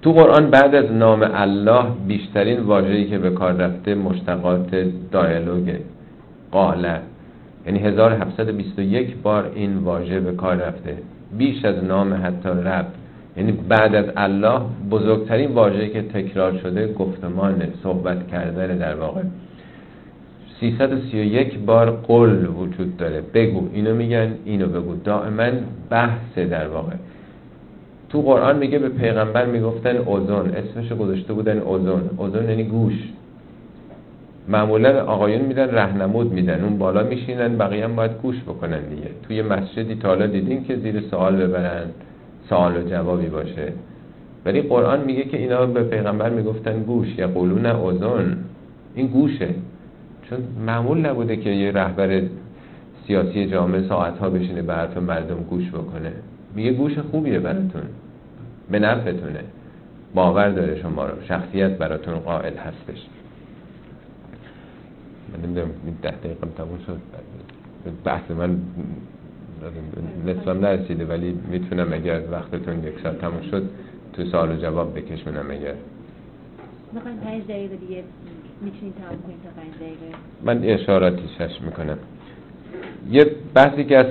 [0.02, 4.76] تو قرآن بعد از نام الله بیشترین واژه‌ای که به کار رفته مشتقات
[5.12, 5.76] دایالوگ
[6.52, 7.00] قاله.
[7.66, 10.97] یعنی 1721 بار این واژه به کار رفته.
[11.38, 12.88] بیش از نام حتی رب.
[13.38, 19.22] یعنی بعد از الله بزرگترین واژه‌ای که تکرار شده گفتمان صحبت کردن در واقع.
[20.60, 23.22] 331 بار قل وجود داره.
[23.34, 23.70] بگو.
[23.74, 24.95] اینو میگن اینو بگو.
[25.04, 25.52] دائما
[25.89, 26.93] بحث در واقع.
[28.10, 32.10] تو قرآن میگه به پیغمبر می‌گفتن اوزون اسمشو گذاشته بودن اوزون.
[32.18, 32.93] اوزون یعنی گوش.
[34.47, 36.64] معمولا آقایون میدن رهنمود میدن.
[36.64, 39.10] اون بالا میشینن بقیه هم باید گوش بکنن دیگه.
[39.28, 41.86] توی مسجدی تالا دیدین که زیر سوال ببرن
[42.49, 43.74] سوال و جوابی باشه.
[44.45, 47.07] ولی قرآن میگه که اینا به پیغمبر می‌گفتن گوش.
[47.18, 48.38] یا قولون اوزون.
[48.95, 49.49] این گوشه.
[50.30, 52.22] چون معمول نبوده که یه رهبر
[53.07, 56.12] سیاسی جامعه ساعتها بشینه به مردم گوش بکنه.
[56.56, 57.82] میگه گوش خوبیه براتون.
[58.72, 59.43] به نفعتونه.
[60.14, 61.24] باور داره شما رو.
[61.28, 63.06] شخصیت براتون قائل هستش.
[65.34, 66.97] من نمی‌دونم این ده دقیقه تموم شد.
[68.04, 68.58] بحث من
[70.26, 73.70] نصفم نرسیده ولی می‌تونم اگر وقتتون یک ساعت تموم شد
[74.14, 75.74] تو سوال و جواب بکشونم اگر.
[76.93, 78.04] می‌خوایم پنج دقیقه دیگه
[78.62, 80.16] می‌تونیم تمام کنیم تا پنج دقیقه.
[80.43, 81.97] من اشاراتی شش می‌کنم.
[83.12, 84.06] یه بحثی که از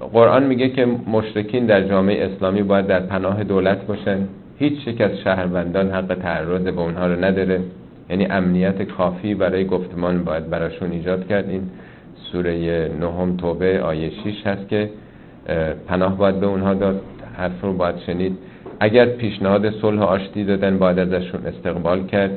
[0.00, 4.18] قرآن میگه که مشرکین در جامعه اسلامی باید در پناه دولت باشن.
[4.58, 7.60] هیچ یک از شهروندان حق تعرض به اونها رو نداره.
[8.10, 11.48] یعنی امنیت کافی برای گفتمان باید براشون ایجاد کرد.
[11.48, 11.62] این
[12.32, 14.90] سوره نهم توبه آیه 6 هست که
[15.86, 17.00] پناه باید به اونها داد.
[17.36, 18.38] حرف رو باید شنید.
[18.80, 22.30] اگر پیشنهاد صلح آشتی دادن باید ازشون استقبال کرد.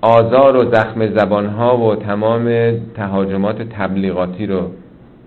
[0.00, 4.70] آزار و زخم زبانها و تمام تهاجمات تبلیغاتی رو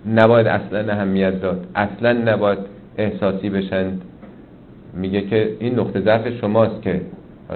[0.06, 1.68] نباید اصلا اهمیت داد.
[1.76, 2.60] اصلا نباید
[2.98, 3.86] احساسی بشن.
[4.94, 7.02] میگه که این نقطه ضعف شماست که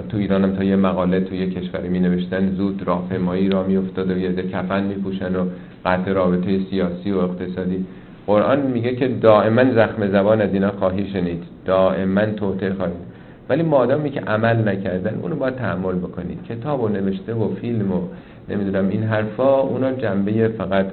[0.08, 3.76] تو ایران هم تا یه مقاله تو یه کشوری می نوشتن زود راهپیمایی را می
[3.76, 5.44] افتاده و یه کفن می پوشن و
[5.84, 7.84] قطع رابطه سیاسی و اقتصادی.
[8.26, 11.42] قرآن میگه که دائما زخم زبان از اینا خواهی شنید.
[11.64, 13.06] دائما توته خواهید.
[13.48, 16.38] ولی مادامی که عمل نکردن اونو باید تحمل بکنید.
[16.48, 18.00] کتاب و نوشته و فیلم و
[18.48, 20.86] نمی‌دونم این حرفا اونا جنبه فقط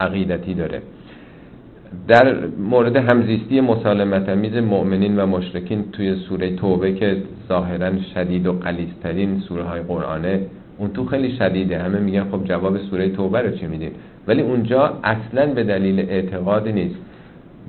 [0.00, 0.82] عقیدتی داره.
[2.08, 7.16] در مورد همزیستی مسالمت امیز مؤمنین و مشرکین توی سوره توبه که
[7.48, 10.40] ظاهرا شدید و قلیسترین سوره های قرآنه
[10.78, 11.78] اون تو خیلی شدیده.
[11.78, 13.90] همه میگن خب جواب سوره توبه رو چی میدین؟
[14.26, 16.94] ولی اونجا اصلا به دلیل اعتقاد نیست.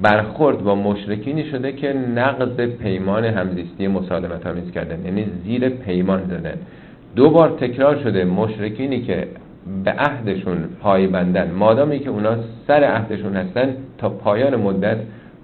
[0.02, 5.06] برخورد با مشرکینی شده که نقض پیمان همزیستی مسالمت آمیز کردن.
[5.06, 6.56] یعنی زیر پیمان زدن.
[7.16, 9.28] دو بار تکرار شده مشرکینی که
[9.84, 11.52] به عهدشون پای بندن.
[11.52, 12.36] مادامی که اونا
[12.68, 14.98] سر عهدشون هستن تا پایان مدت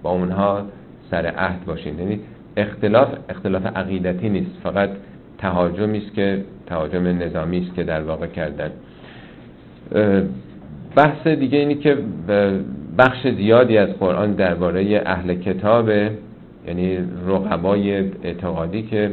[0.04, 0.66] با اونها
[1.12, 2.00] سر عهد باشین.
[2.00, 2.20] یعنی
[2.58, 4.52] اختلاف اختلاف عقیدتی نیست.
[4.64, 4.90] فقط
[5.38, 8.72] تهاجمی است که تهاجم نظامی است که در واقع کردن.
[10.96, 11.98] بحث دیگه اینی که
[12.98, 15.90] بخش زیادی از قرآن درباره اهل کتاب
[16.68, 16.98] یعنی
[17.28, 19.12] رقبای اعتقادی که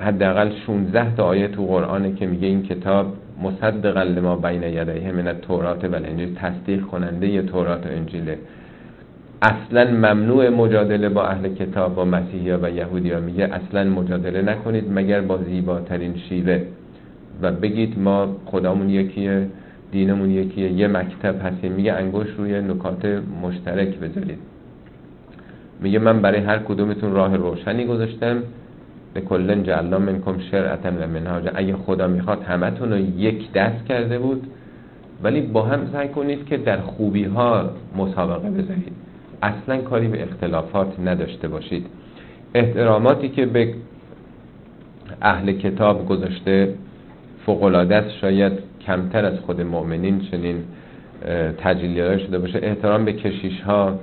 [0.00, 3.06] حداقل 16 تا آیه تو قرآنه که میگه این کتاب
[3.42, 8.38] مصدق لما بین یدیه من التورات و الانجیل تصدیق کننده تورات و انجیله
[9.42, 14.84] اصلا ممنوع مجادله با اهل کتاب با مسیحی و یهودی ها میگه اصلا مجادله نکنید
[14.90, 16.60] مگر با زیباترین شیوه.
[17.42, 19.46] و بگید ما خدامون یکیه
[19.92, 21.72] دینمون یکیه یه مکتب هستیم.
[21.72, 23.04] میگه انگوش روی نکات
[23.42, 24.38] مشترک بذارید.
[25.80, 28.42] میگه من برای هر کدومتون راه روشنی گذاشتم.
[29.14, 31.48] به کلن جعلنا منکم شرعتا و منهاج.
[31.54, 34.46] اگه خدا می‌خواد همتون رو یک دست کرده بود
[35.22, 38.92] ولی با هم سعی کنید که در خوبی ها مسابقه بذارید
[39.42, 41.86] اصلا کاری به اختلافات نداشته باشید.
[42.54, 43.74] احتراماتی که به
[45.22, 46.74] اهل کتاب گذاشته
[47.46, 48.10] فوقلاده است.
[48.20, 48.52] شاید
[48.86, 50.64] کمتر از خود مؤمنین چنین
[51.58, 52.58] تجلیه شده باشه.
[52.62, 53.98] احترام به کشیش ها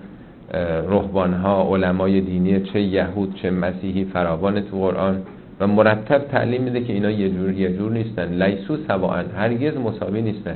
[0.89, 5.21] رهبان ها علمای دینی چه یهود چه مسیحی فراوان تو قرآن
[5.59, 8.43] و مرتب تعلیم میده که اینا یه جور یه جور نیستن.
[8.43, 10.55] لیسو سواء هرگز مساوی نیستن.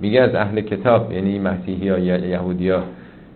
[0.00, 2.82] میگه از اهل کتاب یعنی مسیحی یا یهودی ها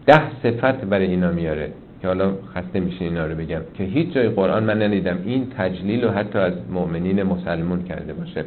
[0.06, 1.70] ده صفت برای اینا میاره.
[2.02, 3.60] که حالا خسته میشه اینا رو بگم.
[3.74, 5.18] که هیچ جای قرآن من ندیدم.
[5.24, 8.44] این تجلیل رو حتی از مؤمنین مسلمون کرده باشه.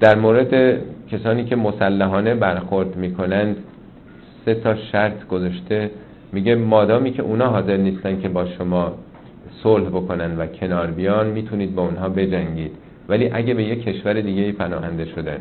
[0.00, 3.56] در مورد کسانی که مسلحانه برخورد می‌کنند
[4.44, 5.90] سه تا شرط گذاشته.
[6.32, 8.92] میگه مادامی که اونا حاضر نیستن که با شما
[9.62, 12.72] صلح بکنن و کنار بیان می‌تونید با اونها بجنگید.
[13.08, 15.38] ولی اگه به یک کشور دیگه پناهنده شدن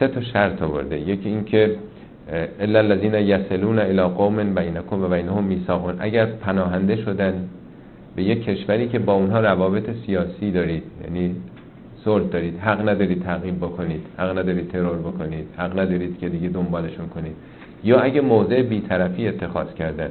[0.00, 1.00] سه تا شرط آورده.
[1.00, 1.76] یکی اینکه
[2.60, 7.48] الا الذين يصلون الى قوم بينكم و بینهم میثاق اگر پناهنده شدن
[8.16, 11.36] به یک کشوری که با اونها روابط سیاسی دارید یعنی
[12.04, 17.08] صلح دارید حق ندارید تعقیب بکنید حق ندارید ترور بکنید حق ندارید که دیگه دنبالشون
[17.08, 17.32] کنید.
[17.84, 20.08] یا اگه موضع بیطرفی اتخاذ کردن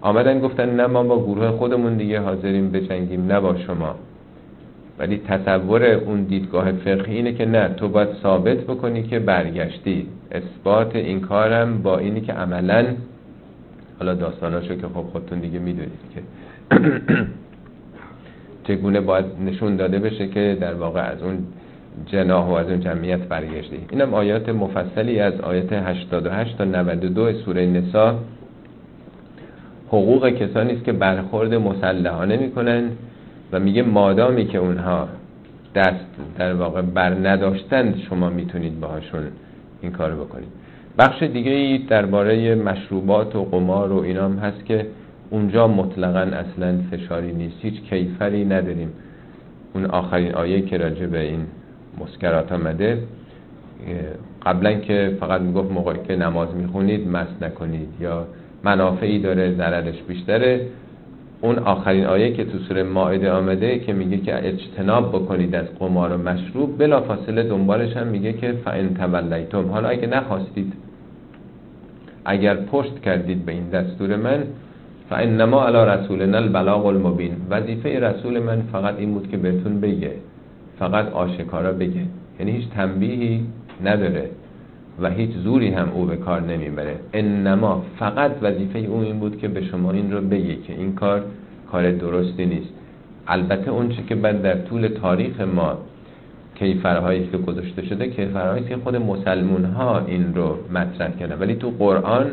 [0.00, 3.94] آمدن گفتن نه ما با گروه خودمون دیگه حاضریم بجنگیم نه با شما.
[4.98, 10.06] ولی تصور اون دیدگاه فقهی اینه که نه تو باید ثابت بکنی که برگشتی.
[10.32, 12.86] اثبات این کارم با اینی که عملا
[13.98, 16.22] حالا داستاناشو که خب خودتون دیگه می‌دونید که
[18.66, 21.38] چگونه باید نشون داده بشه که در واقع از اون
[22.06, 23.78] جناح و از اون جمعیت برگشتی.
[23.90, 28.18] اینم آیات مفصلی از آیات 88 تا 92 سوره نسا.
[29.88, 32.90] حقوق کسانی است که برخورد مسلحانه می‌کنن
[33.52, 35.08] و میگه مادامی که اونها
[35.74, 36.06] دست
[36.38, 39.22] در واقع بر نداشتند شما می‌تونید باهاشون
[39.80, 40.48] این کارو بکنید.
[40.98, 44.86] بخش دیگه ای درباره مشروبات و قمار و اینام هست که
[45.30, 47.56] اونجا مطلقا اصلا فشاری نیست.
[47.60, 48.92] هیچ کیفری نداریم.
[49.74, 51.46] اون آخرین آیه که راجع به این
[52.00, 52.98] مسکرات آمده.
[54.46, 58.26] قبلا که فقط می‌گفت موقعی که نماز می‌خونید مست نکنید یا
[58.64, 60.66] منافعی داره ضررش بیشتره.
[61.40, 66.12] اون آخرین آیه که تو سوره مائده آمده که میگه که اجتناب بکنید از قمار
[66.12, 70.72] و مشروب بلا فاصله دنبالش هم میگه که فان تولیتم حالا اگه نخواستید
[72.24, 74.44] اگر پشت کردید به این دستور من
[75.10, 80.12] فانما علی رسولنا البلاغ المبین وظیفه رسول من فقط این بود که بهتون بگه.
[80.80, 82.02] فقط آشکارا بگه.
[82.38, 83.46] یعنی هیچ تنبیهی
[83.84, 84.30] نداره
[85.00, 86.96] و هیچ زوری هم او به کار نمی‌بره.
[87.12, 91.22] انما فقط وظیفه او این بود که به شما این رو بگه که این کار
[91.72, 92.68] کار درستی نیست.
[93.28, 95.78] البته اون که بعد در طول تاریخ ما
[96.54, 101.38] کیفرهایی که گذاشته شده کیفرهایی که خود مسلمون ها این رو مطرح کردن.
[101.38, 102.26] ولی تو قرآن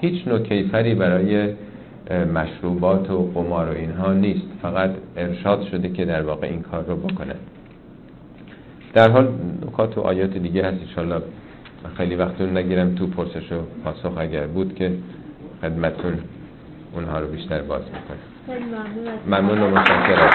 [0.00, 1.48] هیچ نوع کیفری برای
[2.34, 4.46] مشروبات و قمار و اینها نیست.
[4.62, 7.36] فقط ارشاد شده که در واقع این کار رو بکنن
[8.94, 9.28] در حال
[9.66, 11.22] نکات و آیات دیگه هست انشالله
[11.96, 14.92] خیلی وقتون نگیرم تو پرسش و پاسخ اگر بود که
[15.62, 16.18] خدمتون
[16.92, 18.56] اونها رو بیشتر باز از
[19.26, 20.30] ممنون و متشکرم.